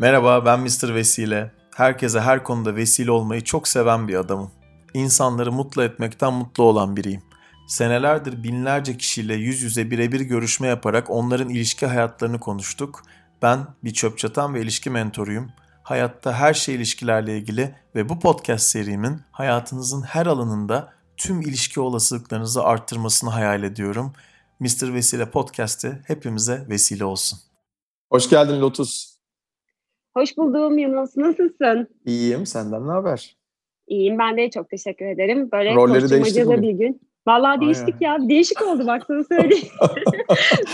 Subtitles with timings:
[0.00, 0.94] Merhaba ben Mr.
[0.94, 1.52] Vesile.
[1.76, 4.50] Herkese her konuda vesile olmayı çok seven bir adamım.
[4.94, 7.22] İnsanları mutlu etmekten mutlu olan biriyim.
[7.68, 13.02] Senelerdir binlerce kişiyle yüz yüze birebir görüşme yaparak onların ilişki hayatlarını konuştuk.
[13.42, 15.50] Ben bir çöp çatan ve ilişki mentoruyum.
[15.82, 22.64] Hayatta her şey ilişkilerle ilgili ve bu podcast serimin hayatınızın her alanında tüm ilişki olasılıklarınızı
[22.64, 24.12] arttırmasını hayal ediyorum.
[24.60, 24.94] Mr.
[24.94, 27.38] Vesile Podcast'ı hepimize vesile olsun.
[28.10, 29.17] Hoş geldin Lotus.
[30.18, 31.16] Hoş buldum Yunus.
[31.16, 31.88] Nasılsın?
[32.06, 32.46] İyiyim.
[32.46, 33.36] Senden ne haber?
[33.88, 34.18] İyiyim.
[34.18, 35.48] Ben de çok teşekkür ederim.
[35.52, 37.00] Böyle Rolleri değiştik bir gün.
[37.26, 38.22] Vallahi değiştik Aynen.
[38.22, 38.28] ya.
[38.28, 39.68] Değişik oldu bak sana söyleyeyim.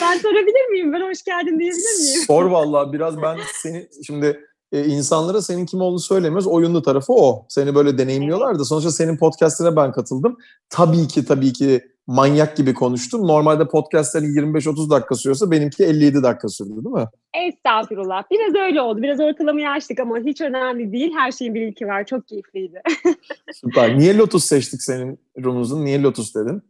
[0.02, 0.92] ben sorabilir miyim?
[0.92, 2.24] Ben hoş geldin diyebilir miyim?
[2.27, 4.41] Sor vallahi biraz ben seni şimdi
[4.72, 6.47] e, insanlara senin kim olduğunu söylemiyoruz.
[6.47, 7.47] Oyunlu tarafı o.
[7.48, 10.36] Seni böyle deneyimliyorlar da sonuçta senin podcast'ine ben katıldım.
[10.69, 13.28] Tabii ki tabii ki manyak gibi konuştum.
[13.28, 17.06] Normalde podcastlerin 25-30 dakika sürüyorsa benimki 57 dakika sürdü değil mi?
[17.34, 18.22] Estağfurullah.
[18.30, 19.02] Biraz öyle oldu.
[19.02, 21.12] Biraz ortalamayı açtık ama hiç önemli değil.
[21.16, 22.06] Her şeyin bir ilki var.
[22.06, 22.83] Çok keyifliydi.
[23.52, 23.98] Süper.
[23.98, 25.84] Niye Lotus seçtik senin Rumuz'un?
[25.84, 26.62] Niye Lotus dedin?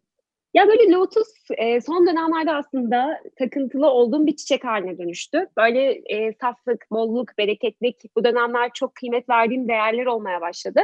[0.55, 5.47] Ya böyle Lotus e, son dönemlerde aslında takıntılı olduğum bir çiçek haline dönüştü.
[5.57, 10.81] Böyle e, saflık, bolluk, bereketlik bu dönemler çok kıymet verdiğim değerler olmaya başladı.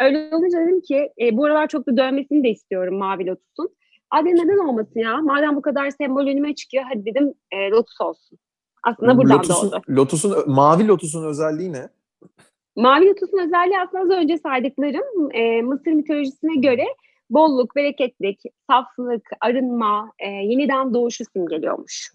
[0.00, 3.70] Öyle olunca dedim ki e, bu aralar çok da dönmesini de istiyorum Mavi Lotus'un.
[4.10, 5.16] Hadi neden olmasın ya?
[5.16, 8.38] Madem bu kadar sembol önüme çıkıyor hadi dedim e, Lotus olsun.
[8.82, 9.82] Aslında buradan Lotus'un, doğdu.
[9.88, 11.88] Lotus'un, mavi Lotus'un özelliği ne?
[12.76, 16.84] Mavi Lotus'un özelliği aslında az önce saydıklarım e, Mısır mitolojisine göre
[17.30, 22.12] bolluk, bereketlik, saflık, arınma, e, yeniden doğuşu simgeliyormuş.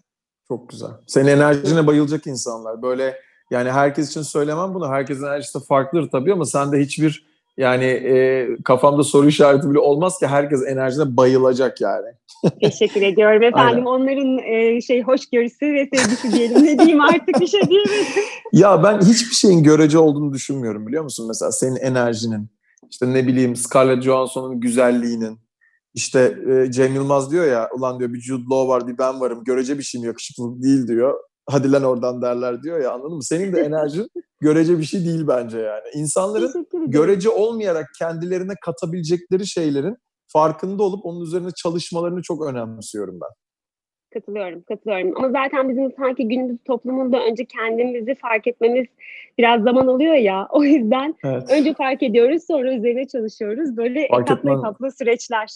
[0.48, 0.90] Çok güzel.
[1.06, 2.82] Senin enerjine bayılacak insanlar.
[2.82, 3.16] Böyle
[3.50, 4.88] yani herkes için söylemem bunu.
[4.88, 10.26] Herkesin enerjisi farklıdır tabii ama sende hiçbir yani e, kafamda soru işareti bile olmaz ki
[10.26, 12.06] herkes enerjine bayılacak yani.
[12.62, 13.86] Teşekkür ediyorum efendim.
[13.86, 16.64] Onların e, şey hoşgörüsü ve sevgisi diyelim.
[16.64, 18.24] Ne diyeyim artık bir şey diyemedim.
[18.52, 21.26] ya ben hiçbir şeyin görece olduğunu düşünmüyorum biliyor musun?
[21.28, 22.50] Mesela senin enerjinin,
[22.90, 25.38] işte ne bileyim Scarlett Johansson'un güzelliğinin,
[25.94, 29.44] işte e, Cem Yılmaz diyor ya, ulan diyor bir Jude Law var, bir ben varım,
[29.44, 31.14] görece bir şeyim yakışıklı değil diyor.
[31.46, 33.24] Hadi lan oradan derler diyor ya anladın mı?
[33.24, 34.08] Senin de enerjin
[34.40, 35.82] görece bir şey değil bence yani.
[35.94, 39.96] İnsanların görece olmayarak kendilerine katabilecekleri şeylerin
[40.32, 43.30] farkında olup onun üzerine çalışmalarını çok önemsiyorum ben.
[44.14, 45.12] Katılıyorum, katılıyorum.
[45.16, 48.86] Ama zaten bizim sanki günümüz toplumunda önce kendimizi fark etmemiz
[49.38, 50.48] biraz zaman alıyor ya.
[50.52, 51.50] O yüzden evet.
[51.50, 53.76] önce fark ediyoruz, sonra üzerine çalışıyoruz.
[53.76, 55.48] Böyle fark etaplı etmen, etaplı süreçler.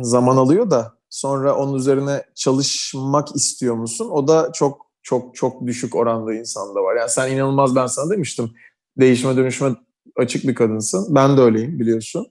[0.00, 4.10] Zaman alıyor da sonra onun üzerine çalışmak istiyor musun?
[4.10, 6.96] O da çok çok çok düşük oranda insanda var.
[6.96, 8.50] Yani sen inanılmaz ben sana demiştim.
[9.00, 9.68] Değişime dönüşme
[10.16, 11.14] açık bir kadınsın.
[11.14, 12.26] Ben de öyleyim biliyorsun.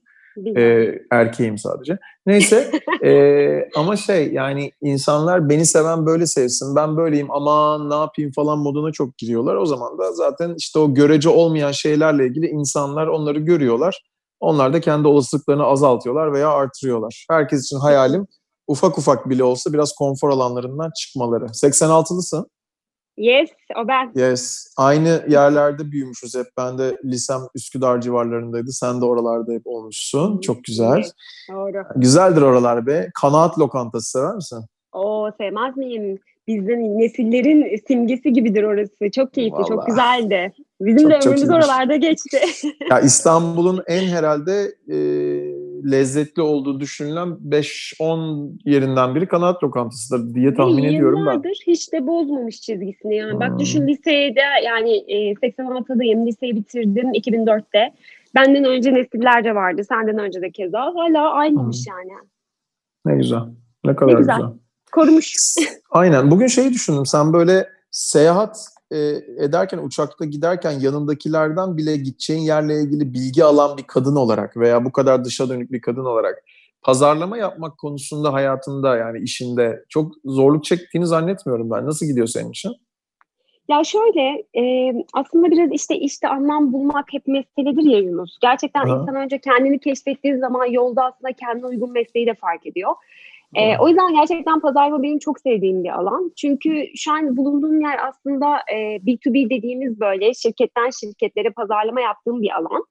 [0.56, 1.98] E, erkeğim sadece.
[2.26, 2.70] Neyse
[3.04, 8.58] e, ama şey yani insanlar beni seven böyle sevsin ben böyleyim ama ne yapayım falan
[8.58, 9.56] moduna çok giriyorlar.
[9.56, 14.02] O zaman da zaten işte o görece olmayan şeylerle ilgili insanlar onları görüyorlar.
[14.40, 17.26] Onlar da kendi olasılıklarını azaltıyorlar veya artırıyorlar.
[17.30, 18.26] Herkes için hayalim
[18.66, 21.44] ufak ufak bile olsa biraz konfor alanlarından çıkmaları.
[21.44, 22.46] 86'lısın.
[23.16, 23.50] Yes,
[23.84, 24.12] o ben.
[24.14, 24.74] Yes.
[24.76, 26.46] Aynı yerlerde büyümüşüz hep.
[26.58, 28.72] Ben de lisem Üsküdar civarlarındaydı.
[28.72, 30.40] Sen de oralarda hep olmuşsun.
[30.40, 30.94] Çok güzel.
[30.94, 31.12] Evet,
[31.50, 31.84] doğru.
[31.96, 33.10] Güzeldir oralar be.
[33.20, 34.64] Kanaat lokantası sever misin?
[34.92, 36.18] Oo sevmez miyim?
[36.48, 39.10] Bizden nesillerin simgesi gibidir orası.
[39.14, 39.68] Çok keyifli, Vallahi.
[39.68, 40.52] çok güzeldi.
[40.80, 42.38] Bizim çok, de ömrümüz oralarda geçti.
[42.90, 44.96] ya İstanbul'un en herhalde e,
[45.84, 51.42] lezzetli olduğu düşünülen 5-10 yerinden biri kanaat lokantasıdır diye tahmin Ve ediyorum ben.
[51.66, 53.32] hiç de bozmamış çizgisini yani.
[53.32, 53.40] Hmm.
[53.40, 57.94] Bak düşün lisede yani e, 86'dayım liseyi bitirdim 2004'te.
[58.34, 59.84] Benden önce nesillerce vardı.
[59.84, 60.80] Senden önce de keza.
[60.80, 61.94] Hala aynıymış hmm.
[61.94, 62.18] yani.
[63.04, 63.42] Ne güzel.
[63.84, 64.36] Ne kadar ne güzel.
[64.36, 64.50] güzel.
[64.92, 65.34] Korumuş.
[65.90, 66.30] Aynen.
[66.30, 67.06] Bugün şeyi düşündüm.
[67.06, 68.98] Sen böyle seyahat e,
[69.44, 74.92] ederken uçakta giderken yanındakilerden bile gideceğin yerle ilgili bilgi alan bir kadın olarak veya bu
[74.92, 76.44] kadar dışa dönük bir kadın olarak
[76.82, 81.86] pazarlama yapmak konusunda hayatında yani işinde çok zorluk çektiğini zannetmiyorum ben.
[81.86, 82.72] Nasıl gidiyor senin için?
[83.68, 88.38] Ya şöyle e, aslında biraz işte işte anlam bulmak hep meseledir ya Yunus.
[88.42, 89.00] Gerçekten Aha.
[89.00, 92.92] insan önce kendini keşfettiği zaman yolda aslında kendine uygun mesleği de fark ediyor.
[93.54, 96.32] E, o yüzden gerçekten pazarlama benim çok sevdiğim bir alan.
[96.36, 102.50] Çünkü şu an bulunduğum yer aslında e, B2B dediğimiz böyle şirketten şirketlere pazarlama yaptığım bir
[102.50, 102.84] alan.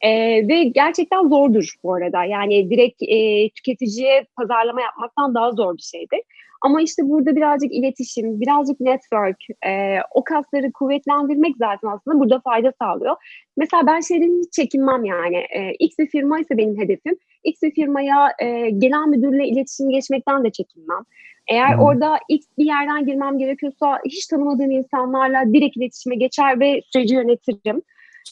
[0.00, 0.10] E,
[0.48, 2.24] ve gerçekten zordur bu arada.
[2.24, 6.20] Yani direkt e, tüketiciye pazarlama yapmaktan daha zor bir şeydir.
[6.60, 9.36] Ama işte burada birazcık iletişim, birazcık network,
[9.66, 13.16] e, o kasları kuvvetlendirmek zaten aslında burada fayda sağlıyor.
[13.56, 15.36] Mesela ben şeyden hiç çekinmem yani.
[15.36, 17.16] E, X bir firma ise benim hedefim.
[17.44, 21.04] X bir firmaya e, genel müdürle iletişim geçmekten de çekinmem.
[21.50, 21.80] Eğer Hı.
[21.80, 27.82] orada ilk bir yerden girmem gerekiyorsa hiç tanımadığım insanlarla direkt iletişime geçer ve süreci yönetirim.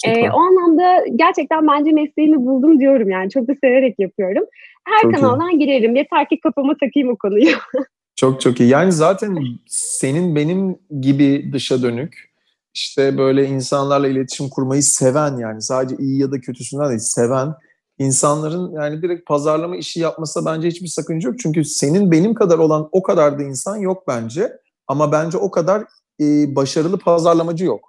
[0.06, 3.30] Ee, o anlamda gerçekten bence mesleğimi buldum diyorum yani.
[3.30, 4.44] Çok da severek yapıyorum.
[4.84, 5.58] Her çok kanaldan iyi.
[5.58, 5.96] girerim.
[5.96, 7.46] Yeter ki kafama takayım o konuyu.
[8.18, 8.68] çok çok iyi.
[8.68, 12.32] Yani zaten senin benim gibi dışa dönük
[12.74, 17.54] işte böyle insanlarla iletişim kurmayı seven yani sadece iyi ya da kötüsünden değil seven
[17.98, 21.38] insanların yani direkt pazarlama işi yapmasa bence hiçbir sakınca yok.
[21.38, 24.52] Çünkü senin benim kadar olan o kadar da insan yok bence.
[24.86, 25.84] Ama bence o kadar
[26.20, 27.87] e, başarılı pazarlamacı yok.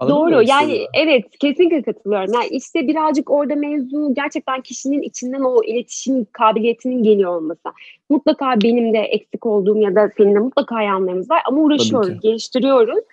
[0.00, 2.34] Doğru yani evet kesinlikle katılıyorum.
[2.34, 7.68] Yani işte birazcık orada mevzu gerçekten kişinin içinden o iletişim kabiliyetinin geliyor olması.
[8.10, 13.04] Mutlaka benim de eksik olduğum ya da senin de mutlaka yanlarımız var ama uğraşıyoruz, geliştiriyoruz.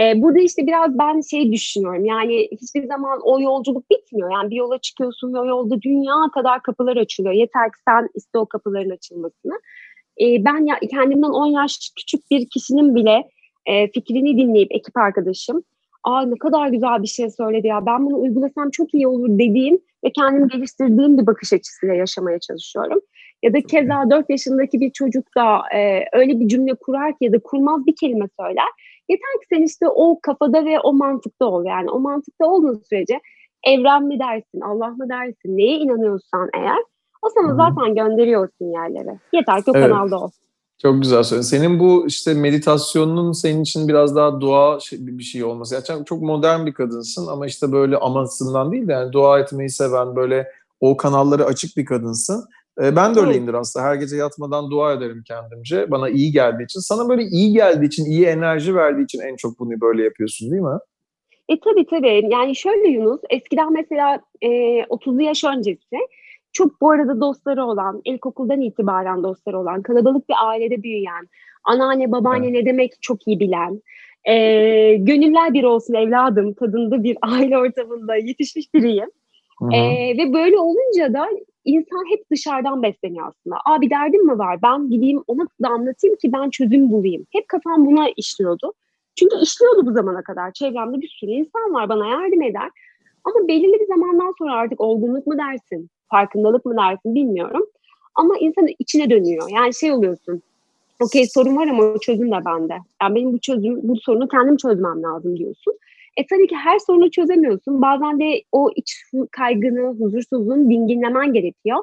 [0.00, 4.32] Ee, burada işte biraz ben şey düşünüyorum yani hiçbir zaman o yolculuk bitmiyor.
[4.32, 7.34] Yani bir yola çıkıyorsun ve o yolda dünya kadar kapılar açılıyor.
[7.34, 9.60] Yeter ki sen iste o kapıların açılmasını.
[10.20, 13.28] Ee, ben ya kendimden 10 yaş küçük bir kişinin bile
[13.66, 15.62] e, fikrini dinleyip ekip arkadaşım
[16.04, 19.78] aa ne kadar güzel bir şey söyledi ya ben bunu uygulasam çok iyi olur dediğim
[20.04, 23.00] ve kendimi geliştirdiğim bir bakış açısıyla yaşamaya çalışıyorum.
[23.42, 27.32] Ya da keza 4 yaşındaki bir çocuk da e, öyle bir cümle kurar ki ya
[27.32, 28.68] da kurmaz bir kelime söyler.
[29.08, 31.64] Yeter ki sen işte o kafada ve o mantıkta ol.
[31.64, 33.20] Yani o mantıkta olduğun sürece
[33.66, 36.78] evren mi dersin, Allah mı dersin, neye inanıyorsan eğer
[37.22, 39.18] o sana zaten gönderiyor sinyalleri.
[39.32, 39.88] Yeter ki o evet.
[39.88, 40.30] kanalda ol.
[40.82, 41.46] Çok güzel söyledin.
[41.46, 45.82] Senin bu işte meditasyonun senin için biraz daha dua bir şey olması.
[45.88, 50.16] Yani çok modern bir kadınsın ama işte böyle amasından değil de yani dua etmeyi seven
[50.16, 50.48] böyle
[50.80, 52.44] o kanalları açık bir kadınsın.
[52.78, 53.86] Ben de öyleyimdir aslında.
[53.86, 55.90] Her gece yatmadan dua ederim kendimce.
[55.90, 56.80] Bana iyi geldiği için.
[56.80, 60.62] Sana böyle iyi geldiği için, iyi enerji verdiği için en çok bunu böyle yapıyorsun değil
[60.62, 60.78] mi?
[61.48, 62.28] E tabii tabii.
[62.30, 64.48] Yani şöyle Yunus, eskiden mesela e,
[64.82, 65.96] 30'lu yaş öncesi
[66.52, 71.28] çok bu arada dostları olan, ilkokuldan itibaren dostları olan, kalabalık bir ailede büyüyen,
[71.64, 72.54] anneanne babaanne evet.
[72.54, 73.82] ne demek çok iyi bilen,
[74.24, 74.34] e,
[74.96, 79.10] gönüller bir olsun evladım tadında bir aile ortamında yetişmiş biriyim.
[79.72, 79.78] E,
[80.18, 81.28] ve böyle olunca da
[81.64, 83.56] insan hep dışarıdan besleniyor aslında.
[83.64, 84.62] Aa bir derdim mi var?
[84.62, 87.26] Ben gideyim ona da anlatayım ki ben çözüm bulayım.
[87.32, 88.72] Hep kafam buna işliyordu.
[89.18, 90.52] Çünkü işliyordu bu zamana kadar.
[90.52, 92.70] Çevremde bir sürü insan var bana yardım eder.
[93.24, 97.66] Ama belirli bir zamandan sonra artık olgunluk mu dersin, farkındalık mı dersin bilmiyorum.
[98.14, 99.48] Ama insan içine dönüyor.
[99.50, 100.42] Yani şey oluyorsun.
[101.00, 102.76] Okey sorun var ama çözüm de bende.
[103.02, 105.74] Yani benim bu çözüm, bu sorunu kendim çözmem lazım diyorsun.
[106.16, 107.82] E tabii ki her sorunu çözemiyorsun.
[107.82, 111.78] Bazen de o iç kaygını, huzursuzluğunu dinginlemen gerekiyor.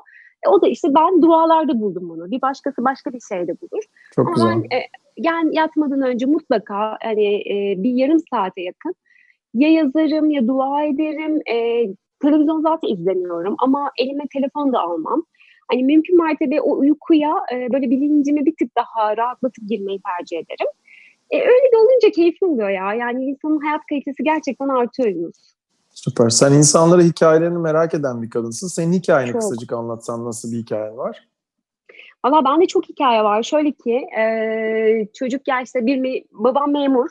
[0.45, 2.31] E, o da işte ben dualarda buldum bunu.
[2.31, 3.83] Bir başkası başka bir şeyde bulur.
[4.15, 4.69] Çok Ama güzel.
[4.71, 4.81] Ben, e,
[5.17, 8.95] yani yatmadan önce mutlaka hani e, bir yarım saate yakın
[9.53, 11.41] ya yazarım ya dua ederim.
[11.51, 11.87] E,
[12.21, 15.23] televizyon zaten izlemiyorum ama elime telefon da almam.
[15.71, 20.71] Hani mümkün mertebe o uykuya e, böyle bilincimi bir tık daha rahatlatıp girmeyi tercih ederim.
[21.31, 22.93] E, öyle de olunca keyifli oluyor ya.
[22.93, 25.31] Yani insanın hayat kalitesi gerçekten artıyor
[25.89, 26.29] Süper.
[26.29, 28.67] Sen insanlara hikayelerini merak eden bir kadınsın.
[28.67, 29.41] Senin hikayeni çok.
[29.41, 31.27] kısacık anlatsan nasıl bir hikayen var?
[32.25, 33.43] Valla bende çok hikaye var.
[33.43, 37.09] Şöyle ki e, çocuk yaşta bir me- babam memur.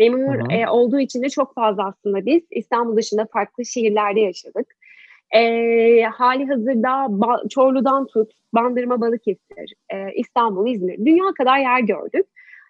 [0.00, 4.66] Memur e, olduğu için de çok fazla aslında biz İstanbul dışında farklı şehirlerde yaşadık.
[5.34, 5.40] E,
[6.02, 12.26] hali hazırda ba- Çorlu'dan tut, Bandırma Balıkesir, e, İstanbul, İzmir, dünya kadar yer gördük.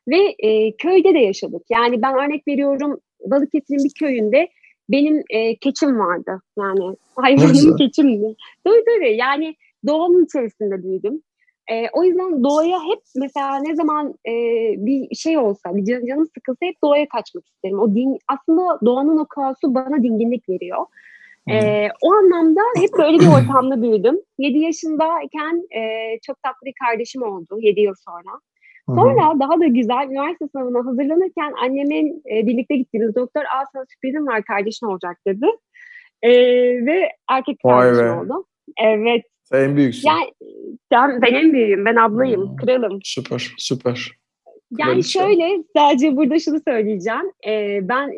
[0.09, 1.63] Ve e, köyde de yaşadık.
[1.71, 4.49] Yani ben örnek veriyorum Balıkesir'in bir köyünde
[4.89, 6.41] benim e, keçim vardı.
[6.59, 8.35] Yani hayvanım keçimdi.
[8.65, 9.55] Tabii tabii yani
[9.87, 11.23] doğanın içerisinde büyüdüm.
[11.71, 14.33] E, o yüzden doğaya hep mesela ne zaman e,
[14.77, 17.79] bir şey olsa, bir can, canım sıkılsa hep doğaya kaçmak isterim.
[17.79, 20.87] O din, aslında doğanın o kaosu bana dinginlik veriyor.
[21.51, 24.21] E, o anlamda hep böyle bir ortamda büyüdüm.
[24.39, 25.81] 7 yaşındayken e,
[26.27, 28.41] çok tatlı bir kardeşim oldu 7 yıl sonra.
[28.87, 34.27] Sonra daha da güzel üniversite sınavına hazırlanırken annemin e, birlikte gittiğimiz doktor Aa sana sürprizim
[34.27, 35.47] var kardeşin olacak dedi.
[36.23, 36.31] E,
[36.87, 38.45] ve erkek kardeşim oldu.
[38.83, 39.23] Evet.
[39.53, 40.09] Sen en büyüksün.
[40.09, 40.33] Yani,
[40.93, 41.85] ben, ben en büyüğüm.
[41.85, 42.49] Ben ablayım.
[42.49, 42.57] Hmm.
[42.57, 42.99] Kralım.
[43.03, 43.55] Süper.
[43.59, 44.11] Süper.
[44.79, 45.19] Yani Kraliçe.
[45.19, 47.33] şöyle sadece burada şunu söyleyeceğim.
[47.47, 48.13] E, ben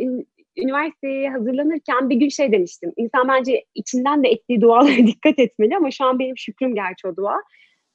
[0.57, 2.93] üniversiteye hazırlanırken bir gün şey demiştim.
[2.97, 7.17] İnsan bence içinden de ettiği dualara dikkat etmeli ama şu an benim şükrüm gerçi o
[7.17, 7.37] dua.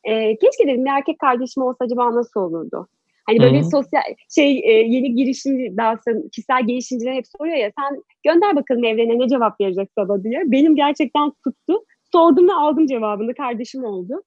[0.03, 2.87] E, keşke dedim bir erkek kardeşim olsa acaba nasıl olurdu?
[3.25, 3.69] Hani böyle Hı-hı.
[3.69, 4.01] sosyal
[4.35, 9.19] şey e, yeni girişimci daha sonra kişisel gelişimciler hep soruyor ya sen gönder bakalım evrene
[9.19, 10.43] ne cevap verecek sana diye.
[10.45, 11.83] Benim gerçekten tuttu.
[12.11, 13.35] Sordum ve aldım cevabını.
[13.35, 14.23] Kardeşim oldu.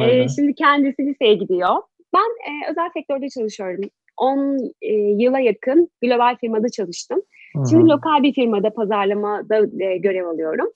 [0.00, 1.76] E, şimdi kendisi liseye gidiyor.
[2.14, 3.80] Ben e, özel sektörde çalışıyorum.
[4.16, 7.22] 10 e, yıla yakın global firmada çalıştım.
[7.56, 7.64] Hı-hı.
[7.70, 10.68] Şimdi lokal bir firmada pazarlamada e, görev alıyorum.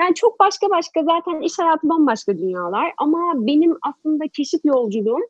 [0.00, 5.26] Yani çok başka başka zaten iş hayatı bambaşka dünyalar ama benim aslında keşif yolculuğum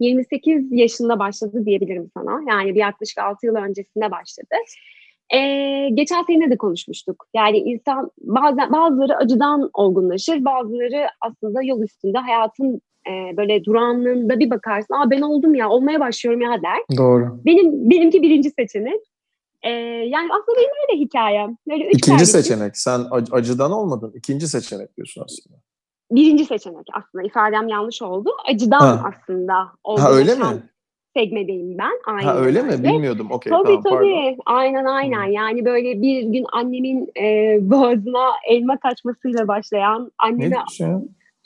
[0.00, 2.40] 28 yaşında başladı diyebilirim sana.
[2.48, 4.54] Yani bir yaklaşık 6 yıl öncesinde başladı.
[5.34, 7.26] Ee, geçen sene de konuşmuştuk.
[7.34, 14.50] Yani insan bazen bazıları acıdan olgunlaşır, bazıları aslında yol üstünde hayatın e, böyle durağanlığında bir
[14.50, 14.94] bakarsın.
[14.94, 16.96] Aa ben oldum ya, olmaya başlıyorum ya der.
[16.98, 17.40] Doğru.
[17.44, 19.00] Benim benimki birinci seçenek.
[19.62, 19.70] Ee,
[20.08, 21.56] yani aslında benim öyle hikayem.
[21.70, 22.26] Böyle üç İkinci kardeşim.
[22.42, 22.76] seçenek.
[22.78, 24.12] Sen ac- acıdan olmadın.
[24.14, 25.56] İkinci seçenek diyorsun aslında.
[26.10, 28.30] Birinci seçenek aslında ifadem yanlış oldu.
[28.52, 29.10] Acıdan Ha.
[29.14, 29.54] aslında
[29.86, 30.44] Ha öyle mi?
[31.16, 31.92] Segmedeyim ben.
[32.06, 32.70] Aynen Ha öyle mi?
[32.72, 32.82] öyle.
[32.84, 33.28] Bilmiyordum.
[33.30, 33.90] Okey Tabii tamam tabii.
[33.92, 34.36] pardon.
[34.46, 35.24] Aynen aynen.
[35.24, 40.64] Yani böyle bir gün annemin e, boğazına elma kaçmasıyla başlayan Ne anneme ya?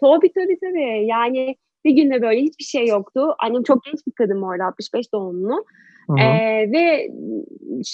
[0.00, 1.06] tabii tabii tabii.
[1.06, 3.34] Yani bir günde böyle hiçbir şey yoktu.
[3.38, 5.64] Annem çok genç bir kadın bu arada 65 doğumlu.
[6.06, 6.18] Hı hı.
[6.18, 7.10] Ee, ve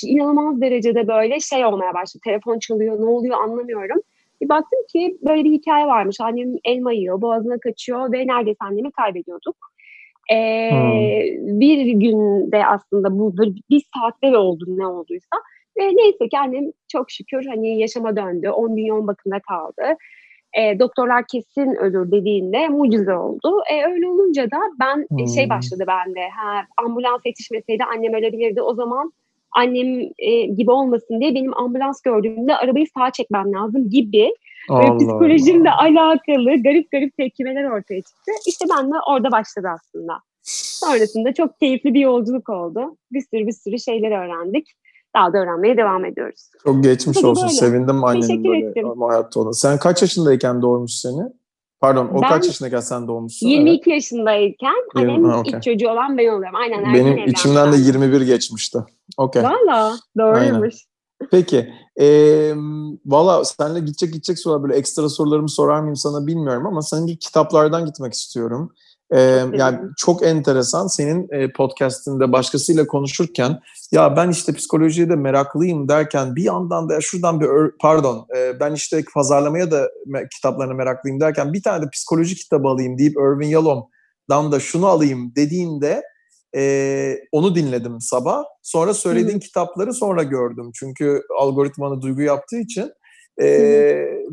[0.07, 2.21] inanılmaz derecede böyle şey olmaya başladı.
[2.25, 4.00] Telefon çalıyor, ne oluyor anlamıyorum.
[4.43, 6.16] Bir baktım ki böyle bir hikaye varmış.
[6.21, 9.57] Annem elma yiyor, boğazına kaçıyor ve neredeyse annemi kaybediyorduk.
[10.33, 15.37] Ee, Bir günde aslında bu böyle bir saatte oldu ne olduysa.
[15.78, 18.49] Ve neyse ki annem çok şükür hani yaşama döndü.
[18.50, 19.83] 10 gün yoğun bakımda kaldı.
[20.59, 23.62] E, doktorlar kesin ölür dediğinde mucize oldu.
[23.73, 25.50] E, öyle olunca da ben e, şey Hmm.
[25.50, 26.21] başladı bende.
[26.28, 28.62] Ha, ambulans yetişmeseydi annem ölebilirdi.
[28.62, 29.12] O zaman
[29.55, 34.35] annem e, gibi olmasın diye benim ambulans gördüğümde arabayı sağa çekmem lazım gibi
[34.69, 35.81] Allah psikolojimle Allah.
[36.01, 38.33] alakalı garip garip tepkimeler ortaya çıktı.
[38.47, 40.13] İşte ben de orada başladı aslında.
[40.43, 42.97] Sonrasında çok keyifli bir yolculuk oldu.
[43.13, 44.69] Bir sürü bir sürü şeyler öğrendik.
[45.17, 46.51] Daha da öğrenmeye devam ediyoruz.
[46.65, 47.43] Çok geçmiş Tabii olsun.
[47.49, 47.55] böyle.
[47.55, 48.89] Sevindim annenin Teşekkür böyle ettim.
[49.01, 49.61] hayatta olması.
[49.61, 51.23] Sen kaç yaşındayken doğurmuş seni?
[51.85, 53.47] Pardon o Ben kaç yaşındayken sen doğmuşsun?
[53.49, 55.53] 22 yaşındayken Yirmi- annemin ha, okey.
[55.53, 56.55] ilk çocuğu olan ben oluyorum.
[56.55, 56.85] Aynen.
[56.85, 56.95] Evet.
[56.95, 57.83] Benim evlendim içimden de ben.
[57.83, 58.79] 21 geçmişti.
[59.19, 59.43] Okey.
[59.43, 60.75] Valla doğruymuş.
[61.31, 61.69] Peki.
[62.00, 62.07] E,
[63.07, 67.17] Valla seninle gidecek gidecek sorular böyle ekstra sorularımı sorar mıyım sana bilmiyorum ama senin bir
[67.17, 68.73] kitaplardan gitmek istiyorum.
[69.13, 69.21] E,
[69.55, 73.61] yani çok enteresan senin e, podcastinde başkasıyla konuşurken
[73.93, 77.49] ya ben işte psikolojiye de meraklıyım derken bir yandan da şuradan bir
[77.81, 82.69] pardon e, ben işte pazarlamaya da me- kitaplarına meraklıyım derken bir tane de psikoloji kitabı
[82.69, 86.03] alayım deyip Irvin Yalom'dan da şunu alayım dediğinde
[86.57, 88.45] e, onu dinledim sabah.
[88.63, 90.71] Sonra söylediğin kitapları sonra gördüm.
[90.75, 92.93] Çünkü algoritmanı duygu yaptığı için.
[93.38, 93.47] E,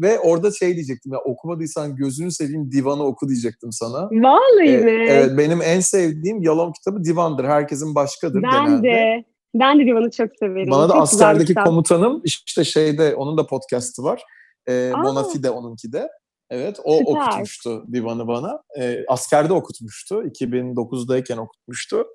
[0.02, 4.10] ve orada şey diyecektim ya okumadıysan gözünü seveyim divanı oku diyecektim sana.
[4.12, 5.06] Vallahi E, mi?
[5.10, 7.46] evet benim en sevdiğim Yalom kitabı divandır.
[7.46, 8.84] Herkesin başkadır ben genelde.
[8.88, 9.24] de.
[9.56, 10.72] Ben de Divan'ı çok severim.
[10.72, 14.22] Bana da Çok askerdeki komutanım işte şeyde onun da podcast'ı var.
[14.68, 15.04] E, Aa.
[15.04, 16.08] Bonafide onunki de.
[16.50, 17.12] Evet o Süper.
[17.12, 18.62] okutmuştu divanı bana.
[18.80, 20.24] E, askerde okutmuştu.
[20.24, 22.06] 2009'dayken okutmuştu.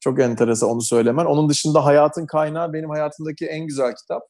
[0.00, 1.24] Çok enteresan onu söylemen.
[1.24, 4.22] Onun dışında Hayatın Kaynağı benim hayatımdaki en güzel kitap.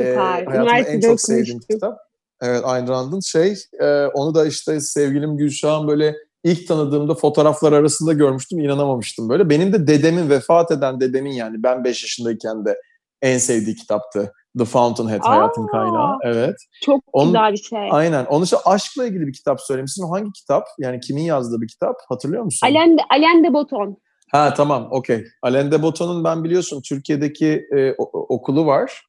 [0.00, 0.44] E, Süper.
[0.46, 1.98] hayatımda en çok sevdiğim kitap.
[2.42, 6.14] Evet Ayn Rand'ın şey e, onu da işte sevgilim Gülşah'ın böyle
[6.44, 9.50] ilk tanıdığımda fotoğraflar arasında görmüştüm inanamamıştım böyle.
[9.50, 12.76] Benim de dedemin vefat eden dedemin yani ben 5 yaşındayken de
[13.22, 14.32] en sevdiği kitaptı.
[14.58, 15.30] The Fountainhead Aa.
[15.30, 16.16] Hayatın Kaynağı.
[16.24, 16.56] Evet.
[16.84, 17.88] Çok Onun- güzel bir şey.
[17.90, 18.24] Aynen.
[18.24, 20.02] Onun için aşkla ilgili bir kitap söylemişsin.
[20.02, 20.64] O hangi kitap?
[20.78, 21.96] Yani kimin yazdığı bir kitap?
[22.08, 22.66] Hatırlıyor musun?
[22.66, 23.96] Alain de, Alain de Botton.
[24.32, 25.24] Ha tamam okey.
[25.42, 29.02] Alain de Botton'un ben biliyorsun Türkiye'deki e, okulu var.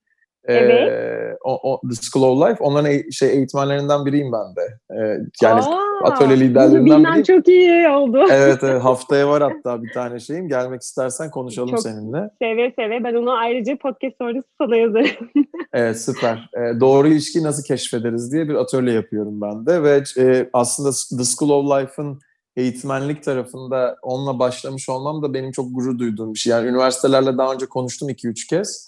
[0.49, 1.37] E, Evet.
[1.43, 2.63] o, o, The School of Life.
[2.63, 4.61] Onların e- şey eğitmenlerinden biriyim ben de.
[4.91, 7.23] E, yani Aa, atölye liderlerinden biriyim.
[7.23, 8.25] çok iyi oldu.
[8.31, 10.47] evet, evet haftaya var hatta bir tane şeyim.
[10.47, 12.29] Gelmek istersen konuşalım Çok- seninle.
[12.41, 13.03] Seve seve.
[13.03, 15.29] Ben onu ayrıca podcast sonrası sana yazarım.
[15.73, 16.49] Evet süper.
[16.53, 21.23] E, doğru ilişkiyi nasıl keşfederiz diye bir atölye yapıyorum ben de ve e, aslında The
[21.23, 22.19] School of Life'ın
[22.55, 26.51] eğitmenlik tarafında onunla başlamış olmam da benim çok gurur duyduğum bir şey.
[26.51, 28.85] Yani üniversitelerle daha önce konuştum 2-3 kez.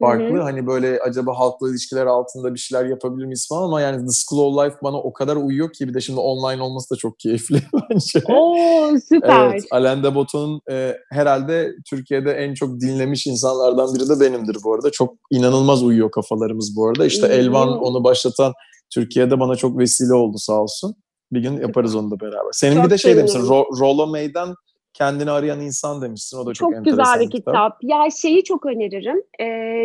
[0.00, 0.42] Farklı Hı hı.
[0.42, 4.54] hani böyle acaba halkla ilişkiler altında bir şeyler yapabilir miyiz falan ama yani The School
[4.54, 7.62] of Life bana o kadar uyuyor ki bir de şimdi online olması da çok keyifli
[7.90, 8.22] bence.
[8.32, 9.50] Oo süper.
[9.50, 14.74] Evet, Alain de Botton'un e, herhalde Türkiye'de en çok dinlemiş insanlardan biri de benimdir bu
[14.74, 14.90] arada.
[14.90, 17.06] Çok inanılmaz uyuyor kafalarımız bu arada.
[17.06, 17.34] İşte Hmm.
[17.34, 18.52] Elvan onu başlatan
[18.94, 20.94] Türkiye'de bana çok vesile oldu sağ olsun.
[21.32, 22.50] Bir gün yaparız onu da beraber.
[22.52, 23.40] Senin Çok bir de şey demişsin.
[23.40, 24.54] Ro- Rollo May'den
[25.00, 26.38] kendini arayan insan demişsin.
[26.38, 27.78] O da çok, Çok enteresan güzel bir kitap.
[27.82, 29.22] Ya şeyi çok öneririm.
[29.38, 29.44] Ee,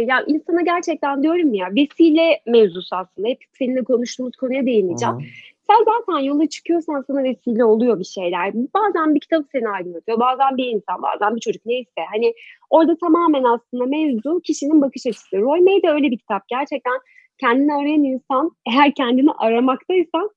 [0.10, 3.28] ya insana gerçekten diyorum ya vesile mevzusu aslında.
[3.28, 5.16] Hep seninle konuştuğumuz konuya değineceğim.
[5.16, 5.24] Hı hı.
[5.70, 8.54] Sen zaten yola çıkıyorsan sana vesile oluyor bir şeyler.
[8.54, 10.20] Bazen bir kitap seni aydınlatıyor.
[10.20, 12.02] Bazen bir insan, bazen bir çocuk neyse.
[12.12, 12.34] Hani
[12.70, 15.38] orada tamamen aslında mevzu kişinin bakış açısı.
[15.38, 16.48] Roy May de öyle bir kitap.
[16.48, 17.00] Gerçekten
[17.38, 20.30] kendini arayan insan eğer kendini aramaktaysan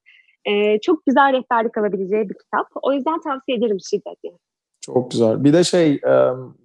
[0.44, 2.66] e, çok güzel rehberlik alabileceği bir kitap.
[2.82, 4.30] O yüzden tavsiye ederim şiddetle.
[4.94, 5.44] Çok güzel.
[5.44, 6.14] Bir de şey, e,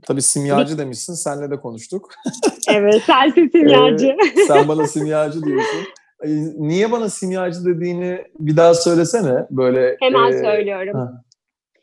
[0.01, 1.13] tabii simyacı demişsin.
[1.13, 2.09] Senle de konuştuk.
[2.69, 4.17] Evet, sensin simyacı.
[4.47, 5.79] Sen bana simyacı diyorsun.
[6.23, 6.27] E,
[6.67, 9.45] Niye bana simyacı dediğini bir daha söylesene.
[9.51, 10.93] Böyle Hemen e, söylüyorum.
[10.99, 11.23] ha.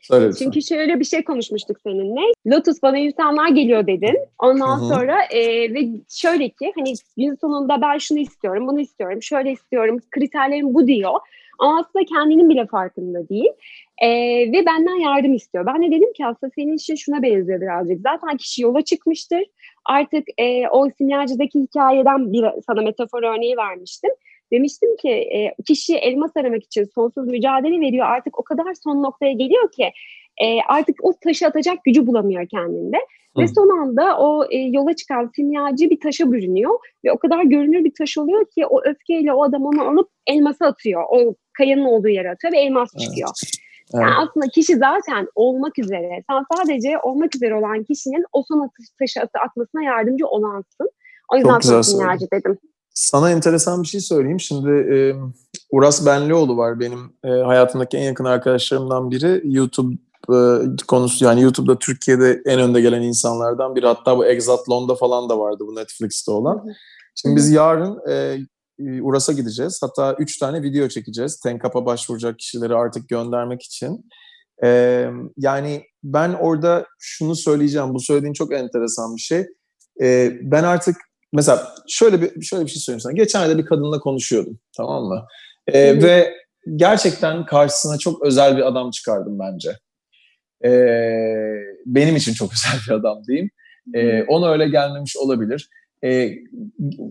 [0.01, 2.21] Söyle Çünkü şöyle bir şey konuşmuştuk seninle.
[2.47, 4.17] Lotus bana insanlar geliyor dedin.
[4.39, 4.89] Ondan Hı hı.
[4.89, 9.99] sonra e, ve şöyle ki hani gün sonunda ben şunu istiyorum, bunu istiyorum, şöyle istiyorum,
[10.11, 11.13] kriterlerim bu diyor.
[11.61, 13.51] Ama aslında kendinin bile farkında değil.
[14.01, 14.09] E,
[14.51, 15.65] ve benden yardım istiyor.
[15.65, 18.01] Ben de dedim ki aslında senin işin şuna benziyor birazcık.
[18.01, 19.43] Zaten kişi yola çıkmıştır.
[19.85, 24.11] Artık e, o simyacıdaki hikayeden bir sana metafor örneği vermiştim.
[24.51, 28.05] Demiştim ki e, kişi elmas aramak için sonsuz mücadele veriyor.
[28.05, 29.91] Artık o kadar son noktaya geliyor ki
[30.41, 32.97] e, artık o taşı atacak gücü bulamıyor kendinde.
[33.37, 33.47] Ve Hı.
[33.47, 36.71] son anda o e, yola çıkan simyacı bir taşa bürünüyor.
[37.05, 40.65] Ve o kadar görünür bir taş oluyor ki o öfkeyle o adam onu alıp elmasa
[40.65, 41.03] atıyor.
[41.09, 43.05] O kayanın olduğu yere atıyor ve elmas Evet.
[43.05, 43.29] çıkıyor.
[43.93, 44.03] Evet.
[44.03, 46.23] Yani aslında kişi zaten olmak üzere.
[46.29, 50.89] Sen sadece olmak üzere olan kişinin o son taşı atmasına yardımcı olansın.
[51.33, 52.57] O yüzden Çok güzel simyacı dedim.
[52.93, 54.39] Sana enteresan bir şey söyleyeyim.
[54.39, 54.97] Şimdi e,
[55.71, 59.41] Uras Benlioğlu var benim e, hayatımdaki en yakın arkadaşlarımdan biri.
[59.43, 59.95] YouTube
[60.29, 60.37] e,
[60.87, 63.85] konusu yani YouTube'da Türkiye'de en önde gelen insanlardan biri.
[63.85, 66.65] Hatta bu Exatlon'da falan da vardı bu Netflix'te olan.
[67.15, 68.37] Şimdi biz yarın e,
[69.01, 69.79] Uras'a gideceğiz.
[69.83, 71.39] Hatta üç tane video çekeceğiz.
[71.39, 74.09] Tenkap'a başvuracak kişileri artık göndermek için.
[74.63, 75.07] E,
[75.37, 77.93] yani ben orada şunu söyleyeceğim.
[77.93, 79.45] Bu söylediğin çok enteresan bir şey.
[80.01, 80.95] E, ben artık
[81.33, 83.13] mesela şöyle bir şöyle bir şey söyleyeyim sana.
[83.13, 84.59] Geçen ayda bir kadınla konuşuyordum.
[84.77, 85.25] Tamam mı?
[85.67, 86.03] E, hı.
[86.03, 86.33] ve
[86.75, 89.71] gerçekten karşısına çok özel bir adam çıkardım bence.
[90.65, 90.71] E,
[91.85, 93.49] benim için çok özel bir adam diyeyim.
[93.93, 95.69] E, ona öyle gelmemiş olabilir.
[96.03, 96.31] E,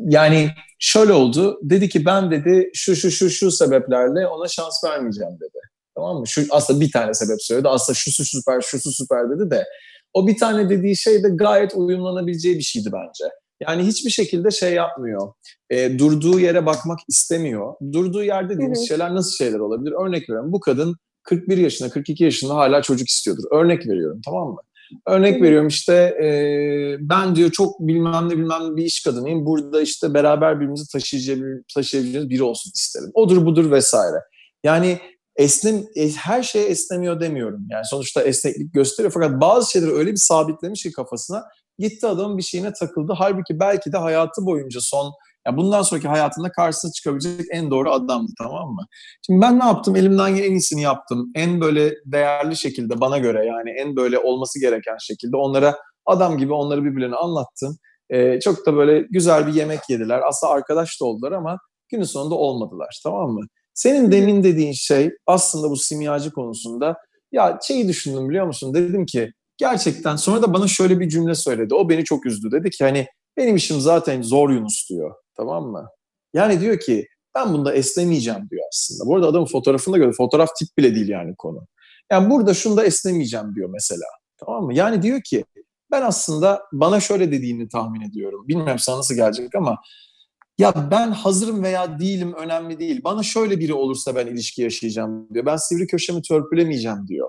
[0.09, 1.61] yani şöyle oldu.
[1.63, 5.59] Dedi ki ben dedi şu şu şu şu sebeplerle ona şans vermeyeceğim dedi.
[5.95, 6.29] Tamam mı?
[6.29, 7.69] Şu aslında bir tane sebep söyledi.
[7.69, 9.65] Aslında şusu süper, şusu süper dedi de
[10.15, 13.25] o bir tane dediği şey de gayet uyumlanabileceği bir şeydi bence.
[13.61, 15.33] Yani hiçbir şekilde şey yapmıyor.
[15.71, 17.75] E, durduğu yere bakmak istemiyor.
[17.93, 19.95] Durduğu yer dediğimiz şeyler nasıl şeyler olabilir?
[20.07, 20.53] Örnek veriyorum.
[20.53, 23.43] Bu kadın 41 yaşında, 42 yaşında hala çocuk istiyordur.
[23.51, 24.61] Örnek veriyorum tamam mı?
[25.07, 26.29] Örnek veriyorum işte e,
[27.01, 29.47] ben diyor çok bilmem ne bilmem ne bir iş kadınıyım.
[29.47, 33.11] Burada işte beraber birbirimizi taşıyabileceğimiz, taşıyabileceğimiz biri olsun isterim.
[33.15, 34.17] Odur budur vesaire.
[34.65, 34.99] Yani
[35.37, 37.67] esnem, e, her şeye esnemiyor demiyorum.
[37.71, 41.45] Yani sonuçta esneklik gösteriyor fakat bazı şeyleri öyle bir sabitlemiş ki kafasına
[41.79, 43.13] gitti adamın bir şeyine takıldı.
[43.17, 45.13] Halbuki belki de hayatı boyunca son
[45.47, 48.87] yani bundan sonraki hayatında karşısına çıkabilecek en doğru adamdı tamam mı?
[49.27, 49.97] Şimdi ben ne yaptım?
[49.97, 51.31] Elimden en iyisini yaptım.
[51.35, 55.77] En böyle değerli şekilde bana göre yani en böyle olması gereken şekilde onlara
[56.07, 57.79] adam gibi onları birbirlerine anlattım.
[58.11, 60.21] Ee, çok da böyle güzel bir yemek yediler.
[60.29, 63.47] Aslında arkadaş da oldular ama günün sonunda olmadılar tamam mı?
[63.75, 66.97] Senin demin dediğin şey aslında bu simyacı konusunda
[67.33, 68.75] ya şeyi düşündüm biliyor musun?
[68.75, 71.75] Dedim ki gerçekten sonra da bana şöyle bir cümle söyledi.
[71.75, 72.51] O beni çok üzdü.
[72.53, 75.15] Dedi ki hani benim işim zaten zor Yunus diyor.
[75.41, 75.89] Tamam mı?
[76.35, 79.09] Yani diyor ki ben bunda esnemeyeceğim diyor aslında.
[79.11, 80.15] Bu arada adamın fotoğrafını da gördüm.
[80.17, 81.67] Fotoğraf tip bile değil yani konu.
[82.13, 84.07] Yani burada şunda esnemeyeceğim diyor mesela.
[84.37, 84.75] Tamam mı?
[84.75, 85.45] Yani diyor ki
[85.91, 88.49] ben aslında bana şöyle dediğini tahmin ediyorum.
[88.49, 89.79] Bilmiyorum sana nasıl gelecek ama
[90.59, 93.01] ya ben hazırım veya değilim önemli değil.
[93.05, 95.47] Bana şöyle biri olursa ben ilişki yaşayacağım diyor.
[95.47, 97.29] Ben sivri köşemi törpülemeyeceğim diyor.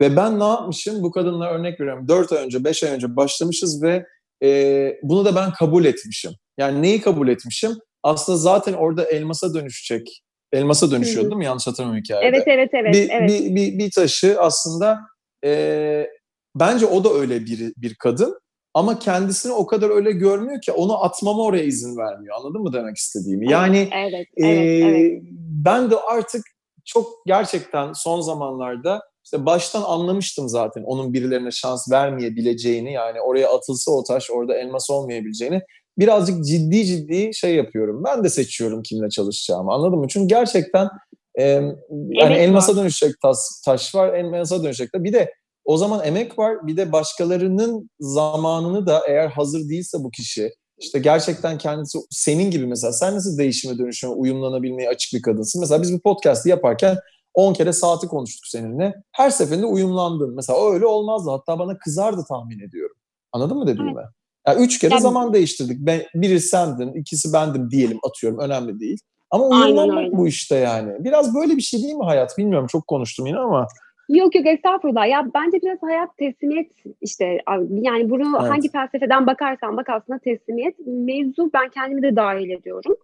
[0.00, 1.02] Ve ben ne yapmışım?
[1.02, 2.08] Bu kadınla örnek veriyorum.
[2.08, 4.06] 4 ay önce, 5 ay önce başlamışız ve
[4.42, 6.32] e, bunu da ben kabul etmişim.
[6.58, 7.72] Yani neyi kabul etmişim?
[8.02, 10.22] Aslında zaten orada elmasa dönüşecek.
[10.52, 11.44] Elmasa dönüşüyor değil mi?
[11.44, 12.36] Yanlış hatırlamıyorum hikayede.
[12.36, 12.94] Evet evet evet.
[12.94, 13.30] bir, evet.
[13.30, 15.00] bir, bir, bir taşı aslında
[15.44, 16.06] e,
[16.54, 18.40] bence o da öyle bir, bir kadın.
[18.74, 22.36] Ama kendisini o kadar öyle görmüyor ki onu atmama oraya izin vermiyor.
[22.40, 23.52] Anladın mı demek istediğimi?
[23.52, 25.22] Yani evet, ee, evet, evet.
[25.64, 26.42] ben de artık
[26.84, 33.92] çok gerçekten son zamanlarda işte baştan anlamıştım zaten onun birilerine şans vermeyebileceğini yani oraya atılsa
[33.92, 35.62] o taş orada elmas olmayabileceğini
[35.98, 38.02] birazcık ciddi ciddi şey yapıyorum.
[38.06, 40.08] Ben de seçiyorum kimle çalışacağımı anladın mı?
[40.08, 40.88] Çünkü gerçekten
[41.34, 41.74] e, yani
[42.20, 42.82] Emek elmasa var.
[42.82, 45.32] dönüşecek taş, taş var elmasa dönüşecek de bir de
[45.64, 50.98] o zaman emek var bir de başkalarının zamanını da eğer hazır değilse bu kişi işte
[50.98, 55.60] gerçekten kendisi senin gibi mesela sen nasıl değişime dönüşüme uyumlanabilmeye açık bir kadınsın.
[55.60, 56.96] Mesela biz bu podcast'ı yaparken
[57.34, 58.94] 10 kere saati konuştuk seninle.
[59.12, 60.34] Her seferinde uyumlandın.
[60.34, 61.30] Mesela öyle olmazdı.
[61.30, 62.96] Hatta bana kızardı tahmin ediyorum.
[63.32, 64.02] Anladın mı dediğimi?
[64.48, 65.76] Yani üç kere Yani- zaman değiştirdik.
[65.80, 68.38] Ben, biri sendin, ikisi bendim diyelim atıyorum.
[68.38, 68.98] Önemli değil.
[69.30, 70.92] Ama uyumlanmak bu işte yani.
[70.98, 72.38] Biraz böyle bir şey değil mi hayat?
[72.38, 73.68] Bilmiyorum çok konuştum yine ama.
[74.08, 75.08] Yok yok estağfurullah.
[75.08, 77.38] Ya bence biraz hayat teslimiyet işte
[77.70, 78.50] yani bunu Evet.
[78.50, 82.96] hangi felsefeden bakarsan bak aslında teslimiyet mevzu ben kendimi de dahil ediyorum.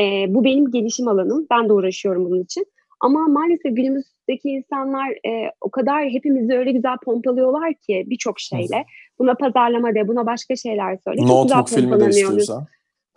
[0.00, 1.46] Ee, bu benim gelişim alanım.
[1.50, 2.66] Ben de uğraşıyorum bunun için.
[3.00, 8.84] Ama maalesef günümüzdeki insanlar e, o kadar hepimizi öyle güzel pompalıyorlar ki birçok şeyle.
[9.18, 11.22] Buna pazarlama de, buna başka şeyler söyle.
[11.22, 12.66] Notebook filmi de istiyorsan.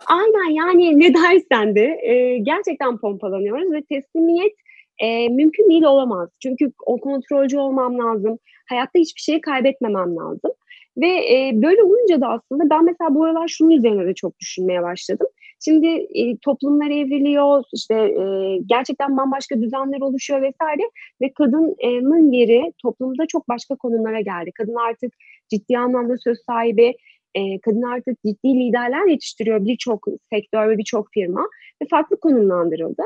[0.06, 4.52] Aynen yani ne dersen de e, gerçekten pompalanıyoruz ve teslimiyet
[4.98, 6.28] e, mümkün değil olamaz.
[6.42, 8.38] Çünkü o kontrolcü olmam lazım.
[8.68, 10.50] Hayatta hiçbir şeyi kaybetmemem lazım.
[10.96, 14.82] Ve e, böyle olunca da aslında ben mesela bu aralar şunun üzerine de çok düşünmeye
[14.82, 15.26] başladım.
[15.64, 18.24] Şimdi e, toplumlar evriliyor, işte e,
[18.66, 20.82] gerçekten bambaşka düzenler oluşuyor vesaire
[21.22, 24.50] ve kadının yeri toplumda çok başka konumlara geldi.
[24.54, 25.14] Kadın artık
[25.50, 26.94] ciddi anlamda söz sahibi,
[27.34, 31.48] e, kadın artık ciddi liderler yetiştiriyor birçok sektör ve birçok firma
[31.82, 33.02] ve farklı konumlandırıldı.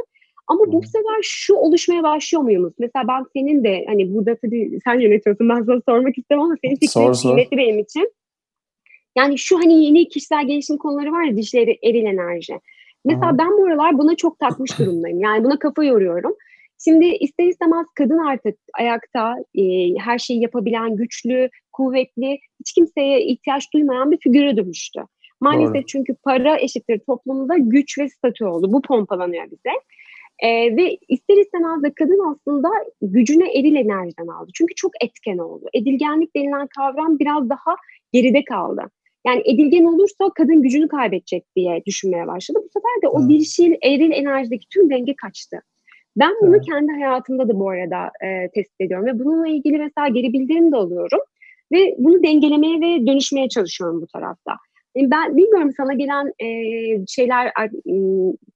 [0.46, 2.72] Ama bu sefer şu oluşmaya başlıyor muyuz?
[2.78, 6.76] Mesela ben senin de hani burada tabii sen yönetiyorsun ben sana sormak istemem ama senin
[6.76, 8.10] fikrin kıymetli benim için.
[9.16, 12.60] Yani şu hani yeni kişisel gelişim konuları var ya dişleri eril enerji.
[13.04, 13.38] Mesela Hı.
[13.38, 15.20] ben bu aralar buna çok takmış durumdayım.
[15.20, 16.34] Yani buna kafa yoruyorum.
[16.84, 23.72] Şimdi ister istemez kadın artık ayakta e, her şeyi yapabilen, güçlü, kuvvetli, hiç kimseye ihtiyaç
[23.74, 25.00] duymayan bir figüre dönüştü.
[25.40, 25.86] Maalesef Doğru.
[25.86, 28.72] çünkü para eşittir toplumda güç ve statü oldu.
[28.72, 29.74] Bu pompalanıyor bize.
[30.42, 32.68] Ee, ve ister istemez de kadın aslında
[33.02, 34.50] gücüne eril enerjiden aldı.
[34.54, 35.68] Çünkü çok etken oldu.
[35.74, 37.76] Edilgenlik denilen kavram biraz daha
[38.12, 38.90] geride kaldı.
[39.26, 42.58] Yani edilgen olursa kadın gücünü kaybedecek diye düşünmeye başladı.
[42.64, 45.56] Bu sefer de o dişil, eril enerjideki tüm denge kaçtı.
[46.16, 46.66] Ben bunu evet.
[46.66, 50.76] kendi hayatımda da bu arada e, tespit ediyorum ve bununla ilgili mesela geri bildirim de
[50.76, 51.20] alıyorum
[51.72, 54.56] ve bunu dengelemeye ve dönüşmeye çalışıyorum bu tarafta.
[54.96, 56.48] Yani ben bilmiyorum sana gelen e,
[57.06, 57.52] şeyler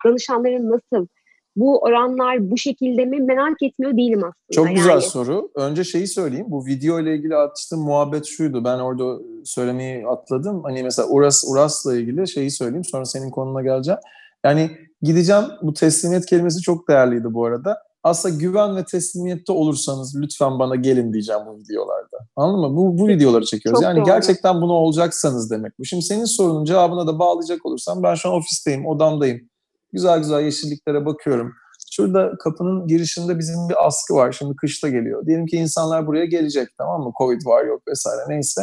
[0.05, 1.07] danışanların nasıl
[1.57, 4.53] bu oranlar bu şekilde mi merak etmiyor değilim aslında.
[4.53, 5.03] Çok güzel yani.
[5.03, 5.51] soru.
[5.55, 6.47] Önce şeyi söyleyeyim.
[6.49, 8.65] Bu video ile ilgili açtığım muhabbet şuydu.
[8.65, 10.63] Ben orada söylemeyi atladım.
[10.63, 12.85] Hani mesela Uras Uras'la ilgili şeyi söyleyeyim.
[12.85, 14.01] Sonra senin konuna geleceğim.
[14.45, 14.71] Yani
[15.03, 15.45] gideceğim.
[15.63, 17.79] Bu teslimiyet kelimesi çok değerliydi bu arada.
[18.03, 22.17] Aslında güven ve teslimiyette olursanız lütfen bana gelin diyeceğim bu videolarda.
[22.37, 22.77] Anladın mı?
[22.77, 23.81] Bu, bu videoları çekiyoruz.
[23.81, 24.05] Çok yani doğru.
[24.05, 25.85] gerçekten bunu olacaksanız demek bu.
[25.85, 29.49] Şimdi senin sorunun cevabına da bağlayacak olursam ben şu an ofisteyim, odamdayım
[29.93, 31.53] Güzel güzel yeşilliklere bakıyorum.
[31.91, 34.33] Şurada kapının girişinde bizim bir askı var.
[34.33, 35.27] Şimdi kışta geliyor.
[35.27, 37.13] Diyelim ki insanlar buraya gelecek tamam mı?
[37.19, 38.61] Covid var yok vesaire neyse.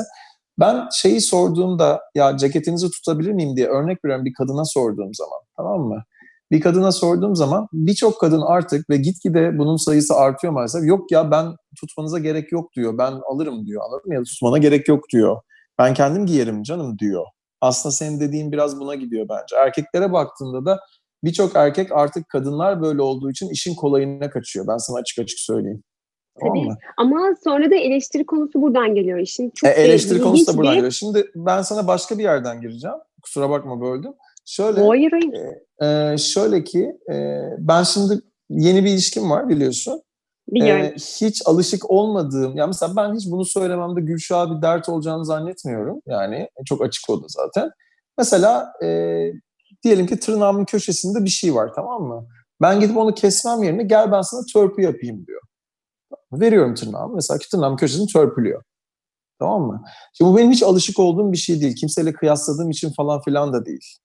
[0.60, 5.82] Ben şeyi sorduğumda ya ceketinizi tutabilir miyim diye örnek veriyorum bir kadına sorduğum zaman tamam
[5.82, 6.04] mı?
[6.52, 10.86] Bir kadına sorduğum zaman birçok kadın artık ve gitgide bunun sayısı artıyor maalesef.
[10.86, 11.46] Yok ya ben
[11.80, 12.98] tutmanıza gerek yok diyor.
[12.98, 14.16] Ben alırım diyor anladın mı?
[14.16, 15.38] Ya tutmana gerek yok diyor.
[15.80, 17.26] Ben kendim giyerim canım diyor.
[17.62, 19.56] Aslında senin dediğin biraz buna gidiyor bence.
[19.56, 20.80] Erkeklere baktığında da
[21.26, 24.68] birçok erkek artık kadınlar böyle olduğu için işin kolayına kaçıyor.
[24.68, 25.84] Ben sana açık açık söyleyeyim.
[26.40, 26.60] Tabii.
[26.60, 29.20] Tamam Ama sonra da eleştiri konusu buradan geliyor.
[29.20, 30.76] İşin çok e, eleştiri konusu da buradan bir...
[30.76, 30.92] geliyor.
[30.92, 32.98] Şimdi ben sana başka bir yerden gireceğim.
[33.24, 34.12] Kusura bakma böldüm.
[34.46, 35.34] Şöyle, hayır, hayır.
[35.82, 40.02] E, e, şöyle ki e, ben şimdi yeni bir ilişkim var biliyorsun.
[40.48, 40.86] Biliyorum.
[40.86, 46.02] E, hiç alışık olmadığım, ya mesela ben hiç bunu söylememde Gülşah'a bir dert olacağını zannetmiyorum.
[46.08, 47.70] Yani çok açık oldu zaten.
[48.18, 48.88] Mesela e,
[49.86, 52.28] Diyelim ki tırnağımın köşesinde bir şey var tamam mı?
[52.62, 55.42] Ben gidip onu kesmem yerine gel ben sana törpü yapayım diyor.
[56.32, 57.16] Veriyorum tırnağımı.
[57.16, 58.64] Mesela ki tırnağımın köşesini törpülüyor.
[59.40, 59.84] Tamam mı?
[60.14, 61.76] Şimdi bu benim hiç alışık olduğum bir şey değil.
[61.76, 63.98] Kimseyle kıyasladığım için falan filan da değil.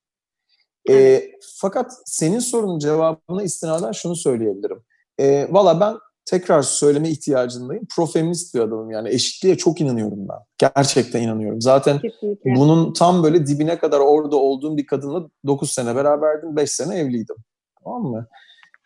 [0.91, 1.23] E,
[1.61, 4.83] fakat senin sorunun cevabına istinaden şunu söyleyebilirim.
[5.21, 7.87] E, Valla ben tekrar söyleme ihtiyacındayım.
[7.97, 10.69] Profeminist bir adamım yani eşitliğe çok inanıyorum ben.
[10.75, 11.61] Gerçekten inanıyorum.
[11.61, 12.55] Zaten Kesinlikle.
[12.57, 17.37] bunun tam böyle dibine kadar orada olduğum bir kadınla 9 sene beraberdim, 5 sene evliydim.
[17.85, 18.27] Tamam mı?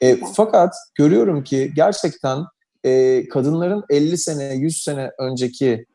[0.01, 2.38] E, fakat görüyorum ki gerçekten
[2.85, 5.87] e, kadınların 50 sene, 100 sene önceki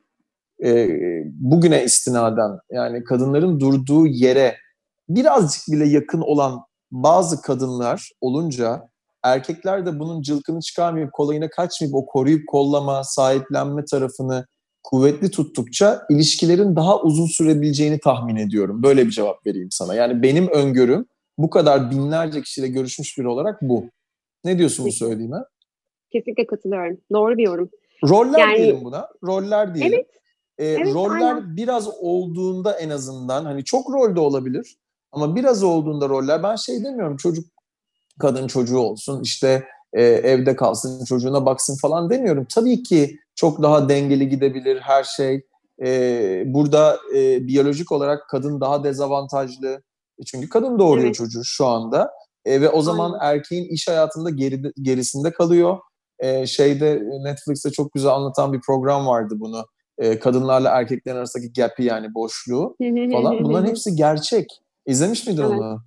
[0.63, 0.89] e,
[1.25, 4.56] bugüne istinaden yani kadınların durduğu yere
[5.10, 8.89] birazcık bile yakın olan bazı kadınlar olunca
[9.23, 14.45] erkekler de bunun cılkını çıkarmayıp kolayına kaçmayıp o koruyup kollama, sahiplenme tarafını
[14.84, 18.84] kuvvetli tuttukça ilişkilerin daha uzun sürebileceğini tahmin ediyorum.
[18.84, 19.95] Böyle bir cevap vereyim sana.
[19.95, 21.05] Yani benim öngörüm
[21.38, 23.86] bu kadar binlerce kişiyle görüşmüş biri olarak bu.
[24.45, 25.38] Ne diyorsun bu söylediğime?
[26.12, 26.97] Kesinlikle katılıyorum.
[27.13, 27.69] Doğru bir yorum.
[28.03, 28.58] Roller yani...
[28.58, 29.08] diyelim buna.
[29.23, 29.93] Roller diyelim.
[29.93, 30.10] Evet.
[30.58, 31.58] Ee, evet, roller aynen.
[31.58, 34.77] biraz olduğunda en azından hani çok rolde olabilir
[35.12, 37.45] ama biraz olduğunda roller ben şey demiyorum çocuk
[38.19, 42.47] kadın çocuğu olsun işte e, evde kalsın çocuğuna baksın falan demiyorum.
[42.55, 45.41] Tabii ki çok daha dengeli gidebilir her şey.
[45.86, 49.82] E, burada e, biyolojik olarak kadın daha dezavantajlı.
[50.25, 51.15] Çünkü kadın doğuruyor evet.
[51.15, 52.12] çocuğu şu anda.
[52.45, 53.36] E, ve o zaman Aynen.
[53.36, 55.77] erkeğin iş hayatında geri, gerisinde kalıyor.
[56.19, 59.65] E, şeyde Netflix'te çok güzel anlatan bir program vardı bunu.
[59.97, 62.75] E, kadınlarla erkeklerin arasındaki gap'i yani boşluğu
[63.12, 63.43] falan.
[63.43, 64.62] Bunların hepsi gerçek.
[64.86, 65.51] İzlemiş miydin evet.
[65.51, 65.84] onu?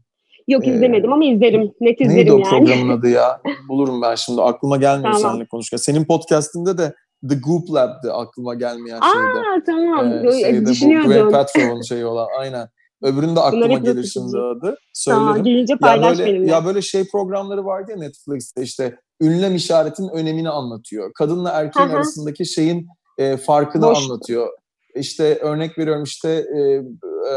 [0.49, 1.73] Yok izlemedim ee, ama izlerim.
[1.81, 2.43] Net izlerim neydi yani.
[2.43, 3.41] Neydi o programın adı ya?
[3.69, 4.43] Bulurum ben şimdi.
[4.43, 5.31] Aklıma gelmiyor tamam.
[5.31, 5.77] seninle konuşurken.
[5.77, 6.95] Senin podcastinde de
[7.29, 9.49] The Goop Lab'di aklıma gelmeyen Aa, şeyde.
[9.49, 10.27] Aa tamam.
[10.27, 11.11] Ee, şeyde Düşünüyordum.
[11.11, 12.29] Bu Graham Patrov'un şeyi olan.
[12.39, 12.69] Aynen.
[13.03, 14.77] Öbürünün de aklıma gelir şimdi adı.
[14.93, 15.27] Söylerim.
[15.27, 16.51] Tamam, gelince paylaş ya böyle, benimle.
[16.51, 21.13] Ya böyle şey programları vardı ya Netflix'te işte ünlem işaretinin önemini anlatıyor.
[21.15, 21.93] Kadınla erkeğin hı.
[21.93, 22.87] arasındaki şeyin
[23.19, 24.49] e, farkını Boş- anlatıyor.
[24.95, 27.35] İşte örnek veriyorum işte e, e,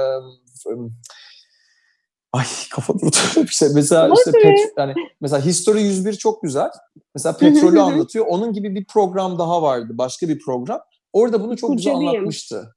[2.36, 3.16] ay kafa durdu.
[3.46, 6.70] işte mesela işte pet, yani mesela History 101 çok güzel.
[7.16, 8.26] Mesela petrolü anlatıyor.
[8.28, 9.88] Onun gibi bir program daha vardı.
[9.94, 10.80] Başka bir program.
[11.14, 12.76] Orada bunu çok güzel anlatmıştı.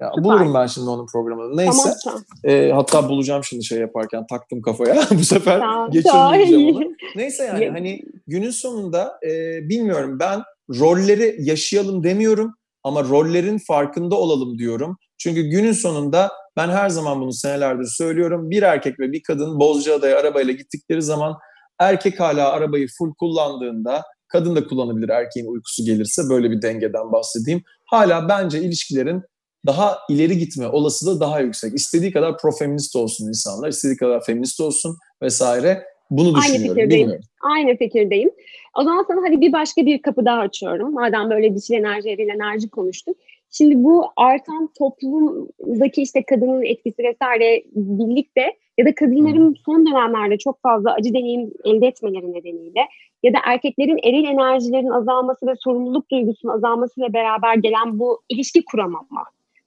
[0.00, 0.24] Ya, Süper.
[0.24, 1.56] bulurum ben şimdi onun programını.
[1.56, 1.90] Neyse.
[2.04, 5.02] Tamam E, hatta bulacağım şimdi şey yaparken taktım kafaya.
[5.10, 5.90] Bu sefer tamam.
[5.90, 6.84] geçirmeyeceğim onu.
[7.16, 9.28] Neyse yani Ya- hani günün sonunda e,
[9.68, 10.42] bilmiyorum ben
[10.78, 14.96] rolleri yaşayalım demiyorum ama rollerin farkında olalım diyorum.
[15.20, 18.50] Çünkü günün sonunda ben her zaman bunu senelerdir söylüyorum.
[18.50, 21.34] Bir erkek ve bir kadın Bozcaada'ya arabayla gittikleri zaman
[21.78, 27.62] erkek hala arabayı full kullandığında kadın da kullanabilir erkeğin uykusu gelirse böyle bir dengeden bahsedeyim.
[27.86, 29.22] Hala bence ilişkilerin
[29.66, 31.74] daha ileri gitme olasılığı daha yüksek.
[31.74, 35.84] İstediği kadar profeminist olsun insanlar, istediği kadar feminist olsun vesaire.
[36.10, 36.74] Bunu Aynı düşünüyorum.
[36.74, 37.02] fikirdeyim.
[37.02, 37.24] Bilmiyorum.
[37.40, 38.30] Aynı fikirdeyim.
[38.78, 40.94] O zaman sana hadi bir başka bir kapı daha açıyorum.
[40.94, 43.16] Madem böyle dişil enerji, eril enerji konuştuk.
[43.50, 50.62] Şimdi bu artan toplumdaki işte kadının etkisi vesaire birlikte ya da kadınların son dönemlerde çok
[50.62, 52.80] fazla acı deneyim elde etmeleri nedeniyle
[53.22, 59.24] ya da erkeklerin eril enerjilerin azalması ve sorumluluk duygusunun azalmasıyla beraber gelen bu ilişki kuramama,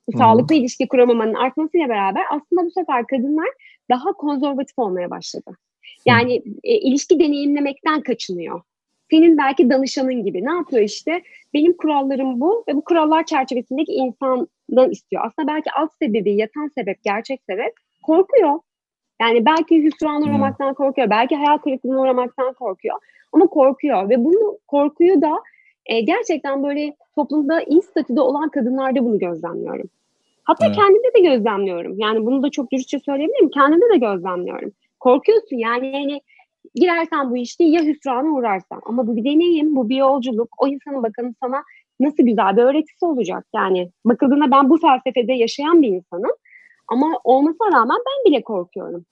[0.08, 0.18] bu Hı.
[0.18, 3.50] sağlıklı ilişki kuramamanın artmasıyla beraber aslında bu sefer kadınlar
[3.90, 5.52] daha konservatif olmaya başladı.
[6.06, 8.62] Yani e, ilişki deneyimlemekten kaçınıyor.
[9.14, 10.46] Senin belki danışanın gibi.
[10.46, 11.22] Ne yapıyor işte?
[11.54, 15.24] Benim kurallarım bu ve bu kurallar çerçevesindeki insandan istiyor.
[15.26, 17.74] Aslında belki alt sebebi, yatan sebep, gerçek sebep
[18.04, 18.60] korkuyor.
[19.22, 20.30] Yani belki hüsrana Hmm.
[20.30, 21.10] uğramaktan korkuyor.
[21.10, 22.96] Belki hayal kırıklığına uğramaktan korkuyor.
[23.32, 25.34] Ama korkuyor ve bunu korkuyu da
[25.86, 29.90] e, gerçekten böyle toplumda iyi statüde olan kadınlarda bunu gözlemliyorum.
[30.44, 30.76] Hatta Evet.
[30.76, 32.00] kendimde de gözlemliyorum.
[32.00, 33.50] Yani bunu da çok dürüstçe söyleyebilirim.
[33.50, 34.72] Kendimde de gözlemliyorum.
[35.00, 36.22] Korkuyorsun yani yani
[36.76, 38.82] girersen bu işte ya hüsrana uğrarsan.
[38.86, 40.50] Ama bu bir deneyim, bu bir yolculuk.
[40.58, 41.64] O insanın bakın sana
[42.00, 43.46] nasıl güzel bir öğretisi olacak.
[43.56, 46.32] Yani bakıldığında ben bu felsefede yaşayan bir insanım.
[46.88, 49.06] Ama olmasına rağmen ben bile korkuyorum.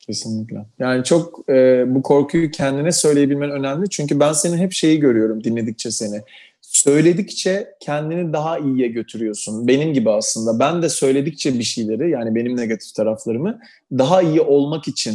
[0.00, 0.66] Kesinlikle.
[0.78, 3.88] Yani çok e, bu korkuyu kendine söyleyebilmen önemli.
[3.88, 6.20] Çünkü ben senin hep şeyi görüyorum dinledikçe seni.
[6.60, 9.68] Söyledikçe kendini daha iyiye götürüyorsun.
[9.68, 10.58] Benim gibi aslında.
[10.58, 13.60] Ben de söyledikçe bir şeyleri yani benim negatif taraflarımı
[13.92, 15.14] daha iyi olmak için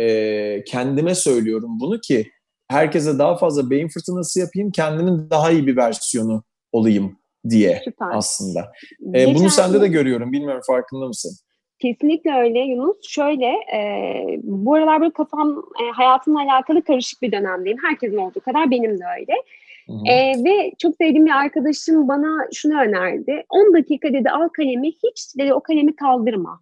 [0.00, 2.30] e, kendime söylüyorum bunu ki
[2.68, 7.18] herkese daha fazla beyin fırtınası yapayım, kendimin daha iyi bir versiyonu olayım
[7.50, 8.08] diye Süper.
[8.12, 8.72] aslında.
[9.14, 10.32] E, bunu sende de görüyorum.
[10.32, 11.32] Bilmiyorum farkında mısın?
[11.78, 12.96] Kesinlikle öyle Yunus.
[13.08, 13.80] Şöyle, e,
[14.42, 17.78] bu aralar böyle kafam e, hayatımla alakalı karışık bir dönemdeyim.
[17.82, 19.32] Herkesin olduğu kadar benim de öyle.
[19.86, 20.12] Hı hı.
[20.12, 23.44] E, ve çok sevdiğim bir arkadaşım bana şunu önerdi.
[23.50, 26.60] 10 dakika dedi al kalemi, hiç dedi o kalemi kaldırma.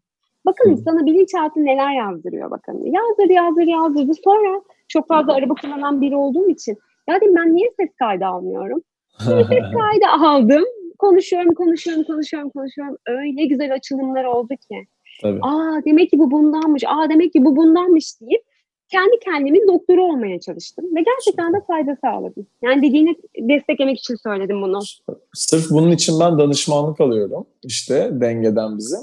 [0.48, 0.76] Bakın Hı.
[0.76, 2.84] sana bilinçaltı neler yazdırıyor bakın.
[2.84, 4.12] Yazdır, yazdır, yazdırdı.
[4.24, 6.76] Sonra çok fazla araba kullanan biri olduğum için
[7.08, 8.82] ya dedim ben niye ses kaydı almıyorum?
[9.18, 10.64] Ses kaydı aldım.
[10.98, 12.96] Konuşuyorum, konuşuyorum, konuşuyorum, konuşuyorum.
[13.06, 14.86] Öyle güzel açılımlar oldu ki.
[15.22, 15.38] Tabii.
[15.42, 18.42] Aa demek ki bu bundanmış, aa demek ki bu bundanmış deyip
[18.90, 20.84] kendi kendimin doktoru olmaya çalıştım.
[20.96, 22.46] Ve gerçekten de fayda sağladım.
[22.62, 24.78] Yani dediğini desteklemek için söyledim bunu.
[25.34, 27.46] Sırf bunun için ben danışmanlık alıyorum.
[27.62, 28.96] İşte Denge'den bize.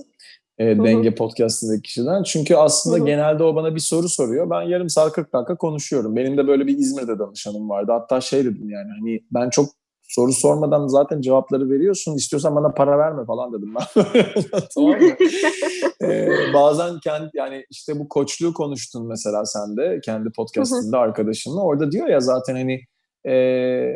[0.59, 0.65] E.
[0.65, 2.23] Denge podcastındaki kişiden.
[2.23, 3.05] Çünkü aslında Hı hı.
[3.05, 4.49] genelde o bana bir soru soruyor.
[4.49, 6.15] Ben yarım saat 40 dakika konuşuyorum.
[6.15, 7.91] Benim de böyle bir İzmir'de danışanım vardı.
[7.91, 9.69] Hatta şey dedim yani hani ben çok
[10.03, 12.15] soru sormadan zaten cevapları veriyorsun.
[12.15, 14.03] İstiyorsan bana para verme falan dedim ben.
[14.75, 15.09] tamam mı?
[16.01, 21.61] Ee, bazen kendi yani işte bu koçluğu konuştun mesela sen de kendi podcastinde arkadaşınla.
[21.61, 22.81] Orada diyor ya zaten hani
[23.23, 23.33] e,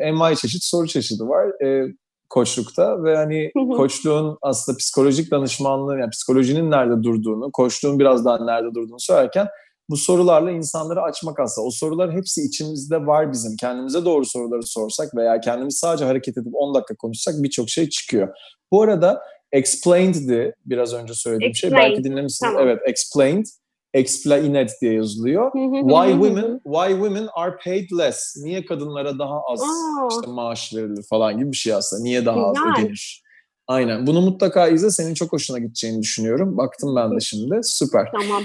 [0.02, 1.94] envai çeşit soru çeşidi var e,
[2.30, 8.76] koçlukta ve hani koçluğun aslında psikolojik danışmanlığı yani psikolojinin nerede durduğunu, koçluğun biraz daha nerede
[8.76, 9.48] durduğunu söylerken
[9.90, 11.68] bu sorularla insanları açmak aslında.
[11.68, 13.56] O sorular hepsi içimizde var bizim.
[13.56, 18.28] Kendimize doğru soruları sorsak veya kendimiz sadece hareket edip 10 dakika konuşsak birçok şey çıkıyor.
[18.72, 21.68] Bu arada explained'di biraz önce söylediğim şey.
[21.68, 22.52] Explained, Belki dinlemişsiniz.
[22.52, 22.68] tamam.
[22.68, 23.46] Evet, explained.
[23.94, 25.52] Explained diye yazılıyor.
[25.82, 28.36] Why women why women are paid less?
[28.38, 30.08] Niye kadınlara daha az Aa.
[30.12, 32.04] işte maaş verilir falan gibi bir şey aslında.
[32.04, 32.84] Niye daha az Güzel.
[32.84, 33.24] ödenir?
[33.68, 34.08] Aynen.
[34.08, 34.90] Bunu mutlaka izle.
[34.90, 36.58] Senin çok hoşuna gideceğini düşünüyorum.
[36.58, 37.60] Baktım ben de şimdi.
[37.64, 38.12] Süper.
[38.22, 38.44] Tamam.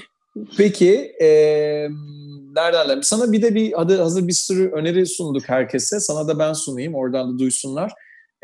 [0.57, 1.28] Peki e,
[2.54, 3.00] nereden?
[3.02, 6.00] Sana bir de bir hadi hazır bir sürü öneri sunduk herkese.
[6.00, 6.94] Sana da ben sunayım.
[6.94, 7.92] Oradan da duysunlar.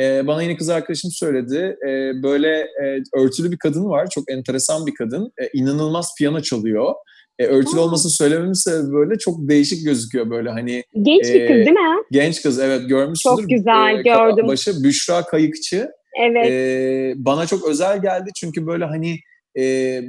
[0.01, 1.77] E, bana yine kız arkadaşım söyledi.
[1.89, 4.09] E, böyle e, örtülü bir kadın var.
[4.11, 5.33] Çok enteresan bir kadın.
[5.39, 6.95] E, inanılmaz piyano çalıyor.
[7.39, 7.83] E, örtülü Aa.
[7.83, 12.03] olmasını söylememin sebebi böyle çok değişik gözüküyor böyle hani Genç bir kız Ee, değil mi?
[12.11, 13.37] genç kız evet görmüşsündür.
[13.43, 14.49] Çok güzel, E, gördüm.
[14.49, 15.91] Başı Büşra Kayıkçı.
[16.23, 16.47] Evet.
[16.51, 19.19] Ee, bana çok özel geldi çünkü böyle hani
[19.59, 19.63] e,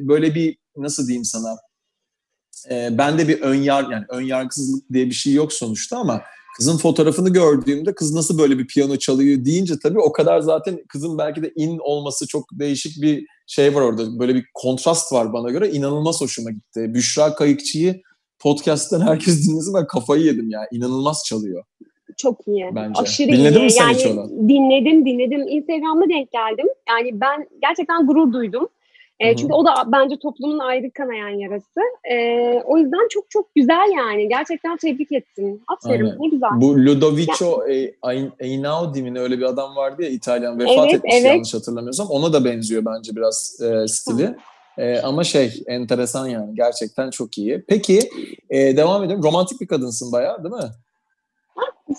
[0.08, 1.56] böyle bir nasıl diyeyim sana
[2.72, 6.22] e, bende bir ön yar yani ön yargısızlık diye bir şey yok sonuçta ama
[6.58, 11.18] Kızın fotoğrafını gördüğümde kız nasıl böyle bir piyano çalıyor deyince tabii o kadar zaten kızın
[11.18, 14.20] belki de in olması çok değişik bir şey var orada.
[14.20, 15.72] Böyle bir kontrast var bana göre.
[15.72, 16.94] İnanılmaz hoşuma gitti.
[16.94, 18.02] Büşra Kayıkçı'yı
[18.40, 20.62] podcast'ten herkes dinlesin ben kafayı yedim ya.
[20.72, 21.64] İnanılmaz çalıyor.
[22.18, 22.66] Çok iyi.
[22.76, 23.02] Bence.
[23.02, 23.64] Aşırı Dinledin iyi.
[23.64, 24.30] mi sen yani, hiç onu?
[24.50, 25.48] Dinledim dinledim.
[25.48, 26.68] Instagram'da denk geldim.
[26.90, 28.68] Yani ben gerçekten gurur duydum.
[29.22, 31.80] E, çünkü o da bence toplumun ayrı kanayan yarası.
[32.12, 32.16] E,
[32.66, 34.30] o yüzden çok çok güzel yani.
[34.30, 35.62] Gerçekten tebrik ettim.
[35.68, 36.18] Aferin Aynen.
[36.20, 36.50] ne güzel.
[36.56, 41.14] Bu Ludovico e, Ein- Einaudi mi öyle bir adam vardı ya İtalyan vefat Evet, etmiş
[41.16, 41.26] evet.
[41.26, 42.08] yanlış hatırlamıyorsam.
[42.08, 44.36] Ona da benziyor bence biraz e, stili.
[44.78, 47.64] E, ama şey enteresan yani gerçekten çok iyi.
[47.68, 48.00] Peki
[48.50, 49.24] e, devam edelim.
[49.24, 50.70] Romantik bir kadınsın bayağı değil mi?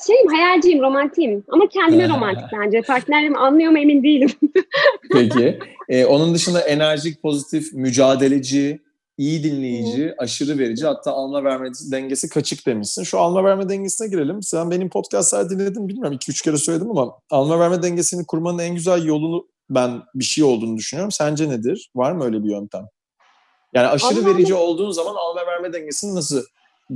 [0.06, 1.44] Şeyim hayalciyim, romantiyim.
[1.48, 2.82] Ama kendime romantik bence.
[2.82, 4.30] Partnerimi anlıyor mu emin değilim.
[5.12, 5.58] Peki.
[5.88, 8.80] E, onun dışında enerjik, pozitif, mücadeleci,
[9.18, 13.02] iyi dinleyici, aşırı verici hatta alma verme dengesi kaçık demişsin.
[13.02, 14.42] Şu alma verme dengesine girelim.
[14.42, 19.04] Sen benim podcastlar dinledin bilmiyorum 2-3 kere söyledim ama alma verme dengesini kurmanın en güzel
[19.04, 21.12] yolunu ben bir şey olduğunu düşünüyorum.
[21.12, 21.90] Sence nedir?
[21.94, 22.84] Var mı öyle bir yöntem?
[23.74, 26.42] Yani aşırı Alma verici olduğun zaman alma verme dengesini nasıl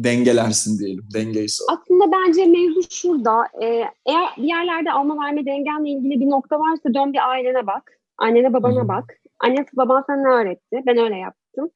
[0.05, 1.05] dengelersin diyelim.
[1.15, 1.73] Dengeyse o.
[1.73, 3.45] Aslında bence mevzu şurada.
[3.63, 7.99] Ee, eğer bir yerlerde alma verme dengenle ilgili bir nokta varsa dön bir ailene bak.
[8.19, 8.89] Annene babana Hı.
[8.89, 9.05] bak.
[9.41, 10.83] Anne baban sana ne öğretti?
[10.87, 11.71] Ben öyle yaptım.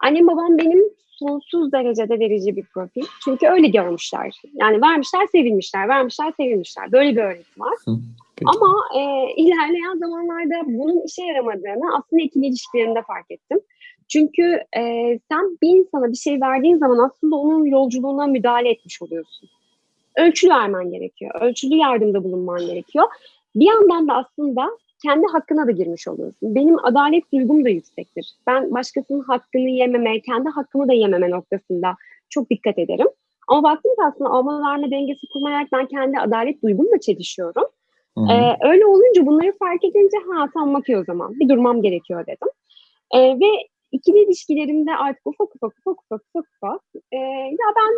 [0.00, 0.84] Annem babam benim
[1.18, 3.02] sonsuz derecede verici bir profil.
[3.24, 4.42] Çünkü öyle görmüşler.
[4.54, 6.92] Yani vermişler, sevilmişler, vermişler, sevilmişler.
[6.92, 7.74] Böyle bir öğretim var.
[8.36, 8.50] Peki.
[8.56, 13.58] Ama e, ilerleyen zamanlarda bunun işe yaramadığını aslında ikili ilişkilerimde fark ettim.
[14.08, 14.42] Çünkü
[14.76, 14.82] e,
[15.30, 19.48] sen bir insana bir şey verdiğin zaman aslında onun yolculuğuna müdahale etmiş oluyorsun.
[20.16, 21.40] Ölçülü vermen gerekiyor.
[21.40, 23.06] Ölçülü yardımda bulunman gerekiyor.
[23.54, 24.70] Bir yandan da aslında
[25.02, 26.54] kendi hakkına da girmiş oluyorsun.
[26.54, 28.32] Benim adalet duygum da yüksektir.
[28.46, 31.94] Ben başkasının hakkını yememe, kendi hakkımı da yememe noktasında
[32.28, 33.08] çok dikkat ederim.
[33.48, 37.64] Ama baktım ki aslında alma verme dengesi kurmayarak ben kendi adalet duygumla çelişiyorum.
[38.30, 42.48] Ee, öyle olunca bunları fark edince ha tamam okey o zaman bir durmam gerekiyor dedim.
[43.14, 46.80] Ee, ve ikili ilişkilerimde artık ufak ufak ufak ufak ufak ufak
[47.12, 47.16] e,
[47.50, 47.92] ya ben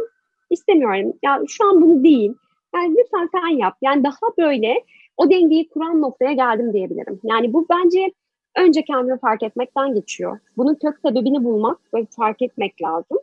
[0.50, 2.33] istemiyorum ya şu an bunu değil.
[2.74, 3.74] Yani lütfen sen yap.
[3.83, 4.85] Yani daha böyle
[5.16, 7.20] o dengeyi kuran noktaya geldim diyebilirim.
[7.24, 8.12] Yani bu bence
[8.57, 10.38] önce kendini fark etmekten geçiyor.
[10.57, 13.18] Bunun kök sebebini bulmak ve fark etmek lazım.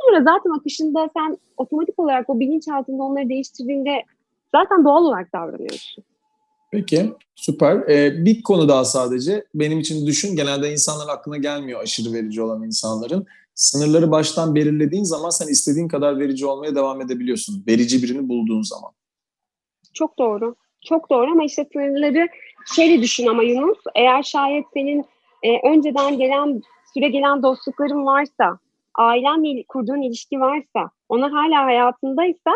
[0.00, 4.02] Sonra zaten akışında sen otomatik olarak o bilinçaltında onları değiştirdiğinde
[4.54, 6.04] zaten doğal olarak davranıyorsun.
[6.70, 7.76] Peki, süper.
[7.88, 9.44] Ee, bir konu daha sadece.
[9.54, 13.26] Benim için düşün, genelde insanların aklına gelmiyor aşırı verici olan insanların.
[13.54, 17.64] Sınırları baştan belirlediğin zaman sen istediğin kadar verici olmaya devam edebiliyorsun.
[17.68, 18.90] Verici birini bulduğun zaman.
[19.94, 20.56] Çok doğru.
[20.80, 22.28] Çok doğru ama işte sınırları
[22.74, 23.78] şöyle düşün ama Yunus.
[23.94, 25.04] Eğer şayet senin
[25.42, 26.62] e, önceden gelen,
[26.94, 28.58] süre gelen dostlukların varsa,
[28.94, 32.50] ailenle kurduğun ilişki varsa, onlar hala hayatındaysa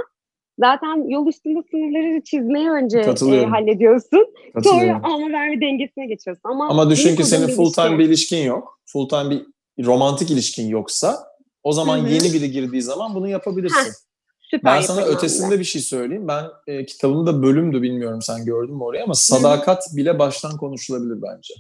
[0.62, 4.26] zaten yol üstünde sınırları çizmeyi önce e, hallediyorsun.
[4.62, 6.42] Sonra alma verme dengesine geçiyorsun.
[6.44, 8.80] Ama, Ama düşün ki senin full time bir ilişkin yok.
[8.86, 11.18] Full time bir romantik ilişkin yoksa
[11.62, 12.08] o zaman Hı hı.
[12.08, 13.90] yeni biri girdiği zaman bunu yapabilirsin.
[13.90, 13.94] Heh,
[14.40, 16.28] Süper Ben sana ötesinde ben bir şey söyleyeyim.
[16.28, 21.54] Ben e, kitabımda bölümdü bilmiyorum sen gördün mü orayı ama sadakat bile baştan konuşulabilir bence.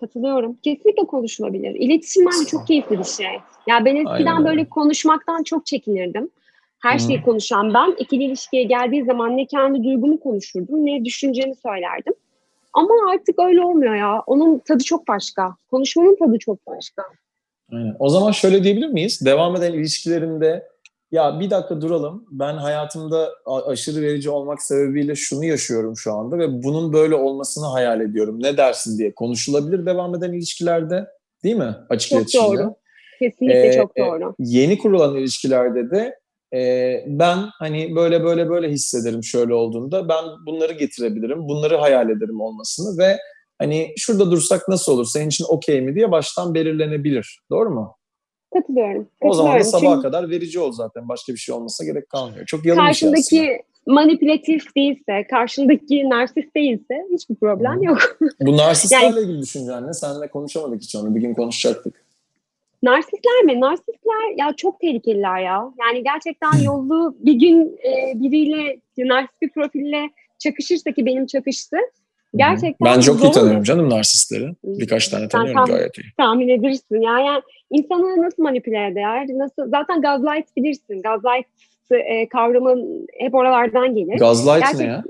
[0.00, 0.56] Katılıyorum.
[0.62, 1.74] Kesinlikle konuşulabilir.
[1.74, 3.26] İletişim bence çok keyifli bir şey.
[3.66, 4.48] Ya ben eskiden Aynen öyle.
[4.48, 6.30] böyle konuşmaktan çok çekinirdim.
[6.84, 12.12] Her şeyi konuşan ben ikili ilişkiye geldiği zaman ne kendi duygumu konuşurdum ne düşüncemi söylerdim.
[12.72, 14.22] Ama artık öyle olmuyor ya.
[14.26, 15.56] Onun tadı çok başka.
[15.70, 17.02] Konuşmanın tadı çok başka.
[17.72, 17.96] Aynen.
[17.98, 19.20] O zaman şöyle diyebilir miyiz?
[19.24, 20.68] Devam eden ilişkilerinde
[21.12, 22.26] ya bir dakika duralım.
[22.30, 23.30] Ben hayatımda
[23.66, 28.42] aşırı verici olmak sebebiyle şunu yaşıyorum şu anda ve bunun böyle olmasını hayal ediyorum.
[28.42, 31.06] Ne dersin diye konuşulabilir devam eden ilişkilerde.
[31.44, 31.74] Değil mi?
[31.88, 32.46] Açık Çok iletişimde.
[32.46, 32.74] doğru.
[33.18, 34.34] Kesinlikle Ee, çok e, doğru.
[34.38, 36.18] Yeni kurulan ilişkilerde de
[36.54, 42.40] e, ben hani böyle böyle böyle hissederim şöyle olduğunda ben bunları getirebilirim, bunları hayal ederim
[42.40, 43.18] olmasını ve
[43.58, 47.40] hani şurada dursak nasıl olur, senin için okey mi diye baştan belirlenebilir.
[47.50, 47.96] Doğru mu?
[48.54, 49.08] Katılıyorum.
[49.20, 49.80] O zaman da Katılıyorum.
[49.80, 51.08] sabaha Çünkü kadar verici ol zaten.
[51.08, 52.46] Başka bir şey olmasa gerek kalmıyor.
[52.46, 53.14] Çok yalın bir şey aslında.
[53.16, 57.98] karşındaki manipülatif değilse, karşındaki narsist değilse hiçbir problem yok.
[58.40, 59.92] Bu narsistlerle Yani- ilgili düşüncen ne?
[59.92, 61.14] Seninle konuşamadık hiç onu.
[61.14, 62.03] Bir gün konuşacaktık.
[62.84, 63.60] Narsistler mi?
[63.60, 65.72] Narsistler ya çok tehlikeliler ya.
[65.80, 71.76] Yani gerçekten yollu bir gün e, biriyle narsist bir profille çakışırsa ki benim çakıştı.
[72.36, 74.54] Gerçekten Ben çok iyi tanıyorum canım narsistleri.
[74.64, 76.12] Birkaç tane tanıyorum tam- gayet iyi.
[76.16, 77.00] Tahmin edersin.
[77.00, 79.26] Yani, yani insanı nasıl manipüle eder?
[79.28, 81.02] Nasıl zaten gazlight bilirsin.
[81.02, 81.46] Gazlight
[81.90, 82.76] e, kavramı
[83.18, 84.18] hep oralardan gelir.
[84.18, 85.04] Gazlight Gerçek- ne ya?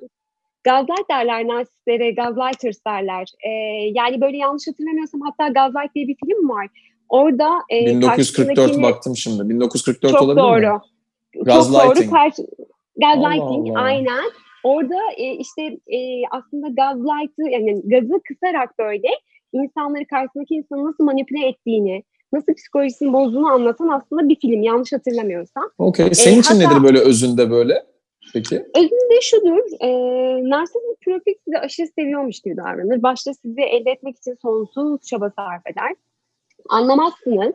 [0.65, 3.29] Gazlight derler narsistlere, gazlighters derler.
[3.47, 3.51] E,
[3.95, 6.69] yani böyle yanlış hatırlamıyorsam hatta Gazlight diye bir film var.
[7.09, 9.49] Orada e, 1944 karşısındakini- baktım şimdi.
[9.49, 10.75] 1944 çok olabilir doğru.
[10.75, 10.81] mi?
[11.35, 12.11] Çok doğru.
[12.11, 12.43] Karşı,
[12.97, 13.81] Gaslighting Allah Allah.
[13.81, 14.25] aynen.
[14.65, 15.99] Orada e, işte e,
[16.31, 19.09] aslında gaslight'ı yani gazı kısarak böyle
[19.53, 22.03] insanları karşısındaki insanı nasıl manipüle ettiğini,
[22.33, 25.71] nasıl psikolojisini bozduğunu anlatan aslında bir film yanlış hatırlamıyorsam.
[25.79, 26.15] Okey.
[26.15, 27.83] Senin için hatta- nedir böyle özünde böyle?
[28.33, 28.67] Peki.
[28.77, 29.89] Özünde şudur, e,
[30.51, 33.03] narsist bir profil sizi aşırı seviyormuş gibi davranır.
[33.03, 35.93] Başta sizi elde etmek için sonsuz çaba sarf eder.
[36.69, 37.55] Anlamazsınız.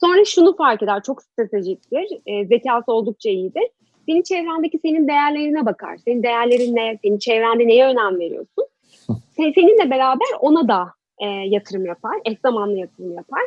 [0.00, 3.68] Sonra şunu fark eder, çok stratejiktir, e, zekası oldukça iyidir.
[4.06, 5.96] Senin çevrendeki senin değerlerine bakar.
[6.04, 8.64] Senin değerlerin ne, senin çevrende neye önem veriyorsun?
[9.36, 10.86] Sen, seninle beraber ona da
[11.18, 13.42] e, yatırım yapar, eş zamanlı yatırım yapar.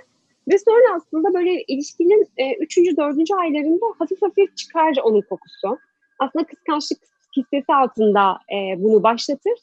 [0.47, 5.77] Ve sonra aslında böyle ilişkinin e, üçüncü, dördüncü aylarında hafif hafif çıkar onun kokusu
[6.19, 6.99] aslında kıskançlık
[7.37, 9.53] hissesi altında e, bunu başlatır.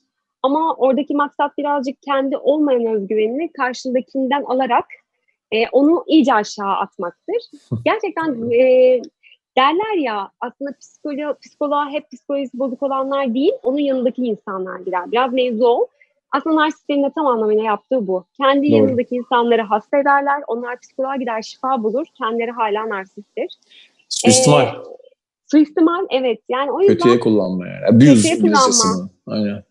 [0.43, 4.85] Ama oradaki maksat birazcık kendi olmayan özgüvenini karşındakinden alarak
[5.55, 7.37] e, onu iyice aşağı atmaktır.
[7.85, 9.01] Gerçekten e,
[9.57, 15.13] derler ya aslında psikolo psikoloğa hep psikolojisi bozuk olanlar değil, onun yanındaki insanlar girer.
[15.13, 15.87] Biraz mevzu o.
[16.33, 18.25] Aslında narsistlerin de tam anlamıyla yaptığı bu.
[18.37, 18.77] Kendi Doğru.
[18.77, 23.59] yanındaki insanları hasta ederler, onlar psikoloğa gider şifa bulur, kendileri hala narsisttir.
[24.09, 24.63] Suistimal.
[24.63, 24.73] Ee,
[25.47, 26.41] suistimal evet.
[26.49, 27.87] Yani o yüzden Kötüye kullanma yani.
[27.91, 29.11] Abuse Kötüye kullanma.
[29.27, 29.65] Aynen.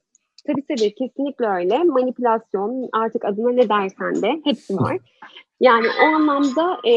[0.48, 1.84] Tabii kesinlikle öyle.
[1.84, 4.98] Manipülasyon artık adına ne dersen de hepsi var.
[5.60, 6.92] Yani o anlamda e,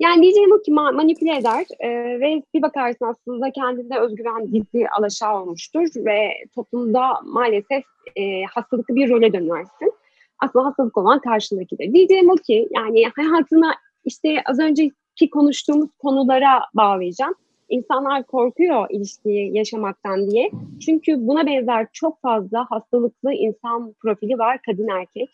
[0.00, 1.88] yani diyeceğim o ki ma- manipüle eder e,
[2.20, 7.84] ve bir bakarsın aslında kendinde özgüven gizli alaşağı olmuştur ve toplumda maalesef
[8.16, 9.92] e, hastalıklı bir role dönersin.
[10.38, 11.92] Aslında hastalık olan karşındakidir.
[11.92, 13.74] Diyeceğim o ki yani hayatına
[14.04, 17.34] işte az önceki konuştuğumuz konulara bağlayacağım.
[17.70, 20.50] İnsanlar korkuyor ilişkiyi yaşamaktan diye.
[20.84, 25.28] Çünkü buna benzer çok fazla hastalıklı insan profili var kadın erkek.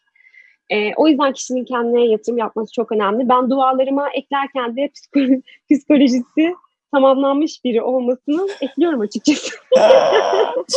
[0.70, 3.28] Ee, o yüzden kişinin kendine yatırım yapması çok önemli.
[3.28, 6.54] Ben dualarıma eklerken de psikolo- psikolojisi
[6.94, 9.50] tamamlanmış biri olmasını ekliyorum açıkçası.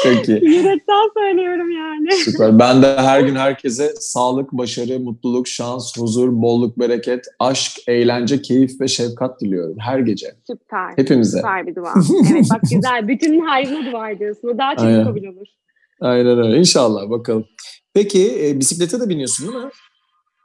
[0.03, 0.45] Çok iyi.
[0.45, 2.11] Yürekten söylüyorum yani.
[2.11, 2.59] Süper.
[2.59, 8.81] Ben de her gün herkese sağlık, başarı, mutluluk, şans, huzur, bolluk, bereket, aşk, eğlence, keyif
[8.81, 10.27] ve şefkat diliyorum her gece.
[10.47, 10.93] Süper.
[10.95, 11.37] Hepimize.
[11.37, 11.93] Süper bir dua.
[12.33, 13.07] Evet bak güzel.
[13.07, 14.47] Bütün hayrına dua ediyorsun.
[14.47, 15.03] O daha çok Aynen.
[15.03, 15.47] kabul olur.
[16.01, 16.57] Aynen öyle.
[16.57, 17.45] İnşallah bakalım.
[17.93, 19.71] Peki e, bisiklete de biniyorsun değil mi?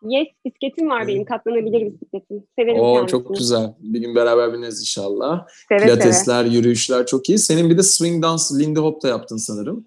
[0.05, 1.25] Yes bisikletim var benim.
[1.25, 2.43] Katlanabilir bisikletim.
[2.59, 3.11] Severim Oo kendisini.
[3.11, 3.75] çok güzel.
[3.79, 5.47] Bir gün beraber bineriz inşallah.
[5.69, 5.89] Seve seve.
[5.89, 7.39] Pilatesler, yürüyüşler çok iyi.
[7.39, 9.87] Senin bir de swing dans, lindy hop da yaptın sanırım.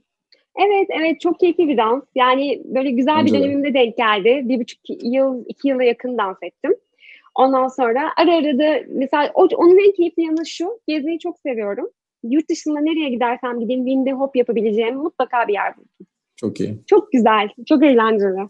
[0.65, 2.03] Evet evet çok keyifli bir dans.
[2.15, 3.43] Yani böyle güzel Bence bir de.
[3.43, 4.41] dönemimde denk geldi.
[4.43, 6.75] Bir buçuk yıl, iki yıla yakın dans ettim.
[7.35, 10.79] Ondan sonra ara ara da mesela onun en keyifli yanı şu.
[10.87, 11.89] Gezmeyi çok seviyorum.
[12.23, 16.07] Yurt dışında nereye gidersem gideyim Windy Hop yapabileceğim mutlaka bir yer buldum.
[16.35, 16.79] Çok iyi.
[16.87, 18.49] Çok güzel, çok eğlenceli.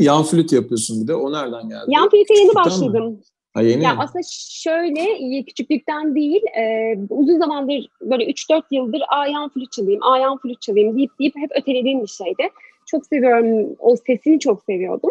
[0.00, 1.14] Yan flüt yapıyorsun bir de.
[1.14, 1.84] O nereden geldi?
[1.88, 3.20] Yan flüte yeni başladım.
[3.54, 4.00] Ha yeni Ya mi?
[4.00, 5.04] aslında şöyle
[5.44, 11.10] küçüklükten değil e, uzun zamandır böyle 3-4 yıldır ayan flüt çalayım, ayan flüt çalayım deyip
[11.20, 12.48] deyip hep ötelediğim bir şeydi.
[12.86, 15.10] Çok seviyorum, o sesini çok seviyordum.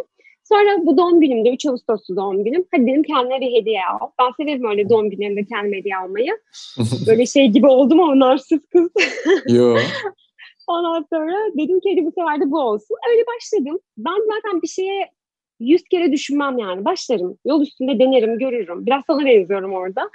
[0.51, 2.65] Sonra bu doğum günümde 3 Ağustos'ta doğum günüm.
[2.71, 4.09] Hadi dedim kendine bir hediye al.
[4.19, 6.31] Ben severim öyle doğum günlerinde kendime hediye almayı.
[7.07, 8.89] Böyle şey gibi oldum ama narsist kız.
[9.47, 9.77] Yo.
[10.67, 12.97] Ondan sonra dedim ki hadi bu sefer de bu olsun.
[13.09, 13.79] Öyle başladım.
[13.97, 15.09] Ben zaten bir şeye
[15.59, 16.85] yüz kere düşünmem yani.
[16.85, 17.37] Başlarım.
[17.45, 18.85] Yol üstünde denerim, görürüm.
[18.85, 20.09] Biraz sana benziyorum orada.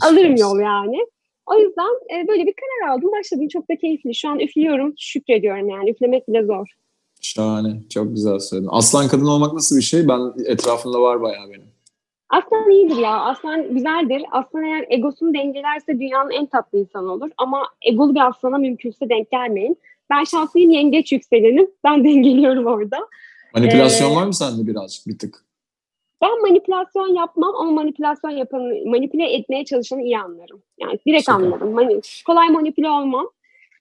[0.00, 0.98] Alırım yol yani.
[1.46, 3.12] O yüzden e, böyle bir karar aldım.
[3.12, 3.48] Başladım.
[3.48, 4.14] Çok da keyifli.
[4.14, 4.94] Şu an üflüyorum.
[4.98, 5.90] Şükrediyorum yani.
[5.90, 6.66] Üflemek bile zor.
[7.22, 7.80] Şahane.
[7.90, 8.68] Çok güzel söyledin.
[8.72, 10.08] Aslan kadın olmak nasıl bir şey?
[10.08, 11.68] Ben etrafımda var bayağı benim.
[12.30, 13.20] Aslan iyidir ya.
[13.20, 14.22] Aslan güzeldir.
[14.30, 17.30] Aslan eğer egosunu dengelerse dünyanın en tatlı insanı olur.
[17.36, 19.78] Ama egolu bir aslana mümkünse denk gelmeyin.
[20.10, 21.70] Ben şanslıyım yengeç yükselenim.
[21.84, 22.96] Ben dengeliyorum orada.
[23.54, 25.44] Manipülasyon Ee, var mı sende birazcık bir tık?
[26.22, 30.62] Ben manipülasyon yapmam ama manipülasyon yapanı, manipüle etmeye çalışanı iyi anlarım.
[30.80, 31.34] Yani direkt Süper.
[31.34, 31.72] anlarım.
[31.72, 33.28] Mani, kolay manipüle olmam.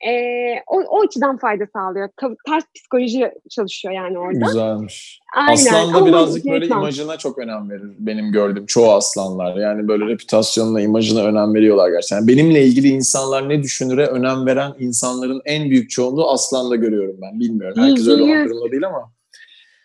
[0.08, 2.10] Ee, o, o açıdan fayda sağlıyor.
[2.48, 4.46] Ters psikoloji çalışıyor yani orada.
[4.46, 5.20] Güzelmiş.
[5.36, 5.54] Aynen.
[5.54, 6.80] Aslan da Ama birazcık manipüle böyle etmem.
[6.80, 7.92] imajına çok önem verir.
[8.00, 9.56] Benim gördüğüm çoğu aslanlar.
[9.56, 12.18] Yani böyle reputasyonuna, imajına önem veriyorlar gerçekten.
[12.18, 17.40] Yani benimle ilgili insanlar ne düşünüre önem veren insanların en büyük çoğunluğu aslanda görüyorum ben.
[17.40, 17.84] Bilmiyorum.
[17.84, 18.46] Herkes öyle yüz.
[18.46, 19.12] durumunda değil ama.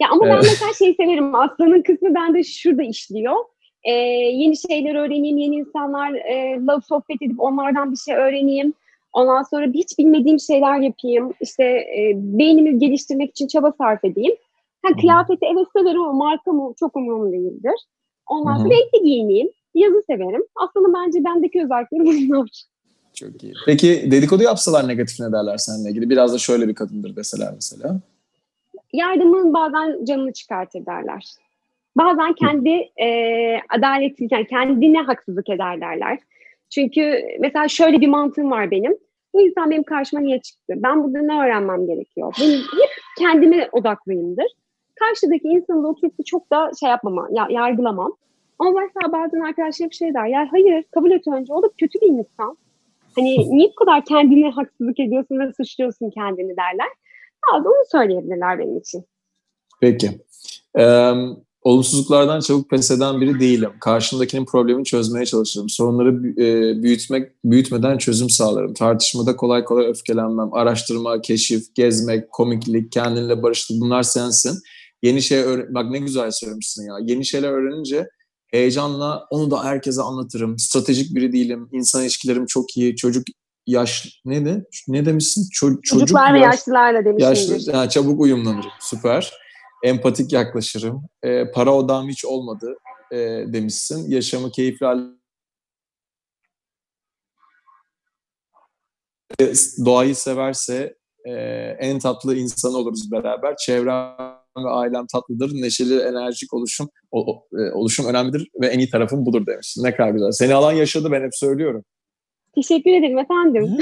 [0.02, 1.34] Ya ama ben mesela şeyi severim.
[1.34, 3.36] Aslanın kısmı bende şurada işliyor.
[3.84, 3.92] Ee,
[4.32, 8.74] yeni şeyler öğreneyim, yeni insanlarla sohbet edip onlardan bir şey öğreneyim.
[9.12, 11.32] Ondan sonra hiç bilmediğim şeyler yapayım.
[11.40, 14.34] İşte e, beynimi geliştirmek için çaba sarf edeyim.
[14.82, 15.00] Ha, Hı hı.
[15.00, 17.74] kıyafeti evet severim ama marka mı çok umurumda değildir.
[18.26, 18.74] Ondan Hı sonra hı.
[18.74, 19.48] renkli giyineyim.
[19.74, 20.42] Yazı severim.
[20.56, 22.48] Aslında bence bendeki özellikleri bunlar.
[23.14, 23.52] Çok iyi.
[23.66, 26.10] Peki dedikodu yapsalar negatif ne derler seninle ilgili?
[26.10, 28.00] Biraz da şöyle bir kadındır deseler mesela.
[28.92, 31.24] Yardımın bazen canını çıkartır derler.
[31.96, 32.68] bazen kendi
[33.02, 33.08] e,
[33.78, 36.18] adaletsiz, yani kendine haksızlık eder derler.
[36.74, 38.98] Çünkü mesela şöyle bir mantığım var benim.
[39.34, 40.74] Bu insan benim karşıma niye çıktı?
[40.76, 42.34] Ben burada ne öğrenmem gerekiyor?
[42.40, 44.46] Benim hep kendime odaklıyımdır.
[44.94, 48.16] Karşıdaki insanı da oturup çok da şey yapmama, ya, yargılamam.
[48.58, 50.26] Ama mesela bazen arkadaşlar bir şey der.
[50.26, 51.52] Ya hayır kabul et önce.
[51.52, 52.56] O da kötü bir insan.
[53.16, 56.88] Hani niye bu kadar kendine haksızlık ediyorsun ve suçluyorsun kendini derler.
[57.52, 59.04] Bazen onu söyleyebilirler benim için.
[59.80, 60.10] Peki.
[60.78, 61.12] Ee,
[61.62, 63.70] olumsuzluklardan çabuk pes eden biri değilim.
[63.80, 65.68] Karşımdakinin problemini çözmeye çalışırım.
[65.68, 66.08] Sorunları
[66.42, 68.74] e, büyütmek, büyütmeden çözüm sağlarım.
[68.74, 70.54] Tartışmada kolay kolay öfkelenmem.
[70.54, 74.58] Araştırma, keşif, gezmek, komiklik, kendinle barıştık bunlar sensin.
[75.02, 76.94] Yeni şey öğren bak ne güzel söylemişsin ya.
[77.02, 78.08] Yeni şeyler öğrenince
[78.48, 80.58] heyecanla onu da herkese anlatırım.
[80.58, 81.68] Stratejik biri değilim.
[81.72, 82.96] İnsan ilişkilerim çok iyi.
[82.96, 83.24] Çocuk
[83.66, 85.48] yaş ne de ne demişsin?
[85.52, 87.28] Ço çocuk Çocuklar ve yaş, yaşlılarla demişsin.
[87.28, 88.70] Yaşlı, yani çabuk uyumlanırım.
[88.80, 89.41] Süper.
[89.82, 91.02] Empatik yaklaşırım.
[91.22, 92.76] E, para odam hiç olmadı
[93.12, 93.16] e,
[93.46, 94.10] demişsin.
[94.10, 95.02] Yaşamı keyifli hale
[99.84, 101.32] doğayı severse e,
[101.80, 103.56] en tatlı insan oluruz beraber.
[103.56, 104.16] Çevrem
[104.58, 105.50] ve ailem tatlıdır.
[105.54, 109.76] Neşeli, enerjik oluşum o, o, e, oluşum önemlidir ve en iyi tarafım budur demiş.
[109.78, 110.30] Ne kadar güzel.
[110.30, 111.84] Seni alan yaşadı ben hep söylüyorum.
[112.54, 113.64] Teşekkür ederim efendim.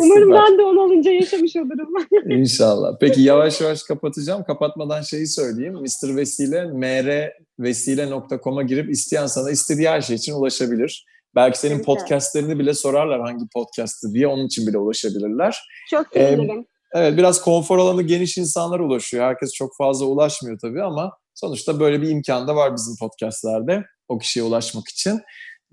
[0.00, 1.88] Umarım ben de onu olunca yaşamış olurum.
[2.40, 2.96] İnşallah.
[3.00, 4.44] Peki yavaş yavaş kapatacağım.
[4.44, 5.74] Kapatmadan şeyi söyleyeyim.
[5.74, 6.16] Mr.
[6.16, 11.06] Vesile mrvesile.com'a girip isteyen sana istediği her şey için ulaşabilir.
[11.34, 11.86] Belki senin evet.
[11.86, 15.58] podcastlerini bile sorarlar hangi podcast'ı diye onun için bile ulaşabilirler.
[15.90, 16.58] Çok sevinirim.
[16.60, 19.24] Ee, evet biraz konfor alanı geniş insanlar ulaşıyor.
[19.24, 24.18] Herkes çok fazla ulaşmıyor tabii ama sonuçta böyle bir imkan da var bizim podcastlerde o
[24.18, 25.20] kişiye ulaşmak için.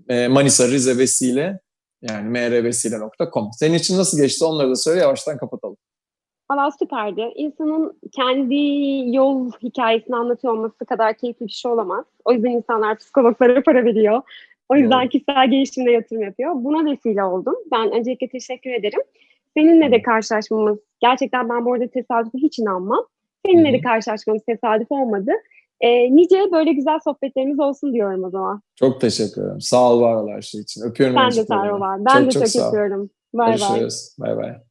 [0.09, 1.59] Ee, Manisa Rize Vesile
[2.01, 3.49] yani mrvesile.com.
[3.53, 5.77] Senin için nasıl geçti onları da söyle yavaştan kapatalım.
[6.51, 7.31] Valla süperdi.
[7.35, 8.55] İnsanın kendi
[9.15, 12.05] yol hikayesini anlatıyor olması kadar keyifli bir şey olamaz.
[12.25, 14.21] O yüzden insanlar psikologlara para veriyor.
[14.69, 15.11] O yüzden evet.
[15.11, 16.51] kişisel gelişimine yatırım yapıyor.
[16.55, 17.55] Buna vesile oldum.
[17.71, 19.01] Ben öncelikle teşekkür ederim.
[19.57, 23.05] Seninle de karşılaşmamız, gerçekten ben bu arada tesadüfe hiç inanmam.
[23.45, 25.31] Seninle de karşılaşmamız tesadüf olmadı.
[25.83, 28.61] E, nice böyle güzel sohbetlerimiz olsun diyorum o zaman.
[28.75, 29.61] Çok teşekkür ederim.
[29.61, 30.81] Sağ ol var ol her şey için.
[30.81, 31.15] Öpüyorum.
[31.15, 31.47] Ben de
[31.79, 32.05] var.
[32.05, 33.09] Ben çok, de çok, çok öpüyorum.
[33.33, 33.57] Bay bay.
[33.57, 34.15] Görüşürüz.
[34.19, 34.63] Bay bay.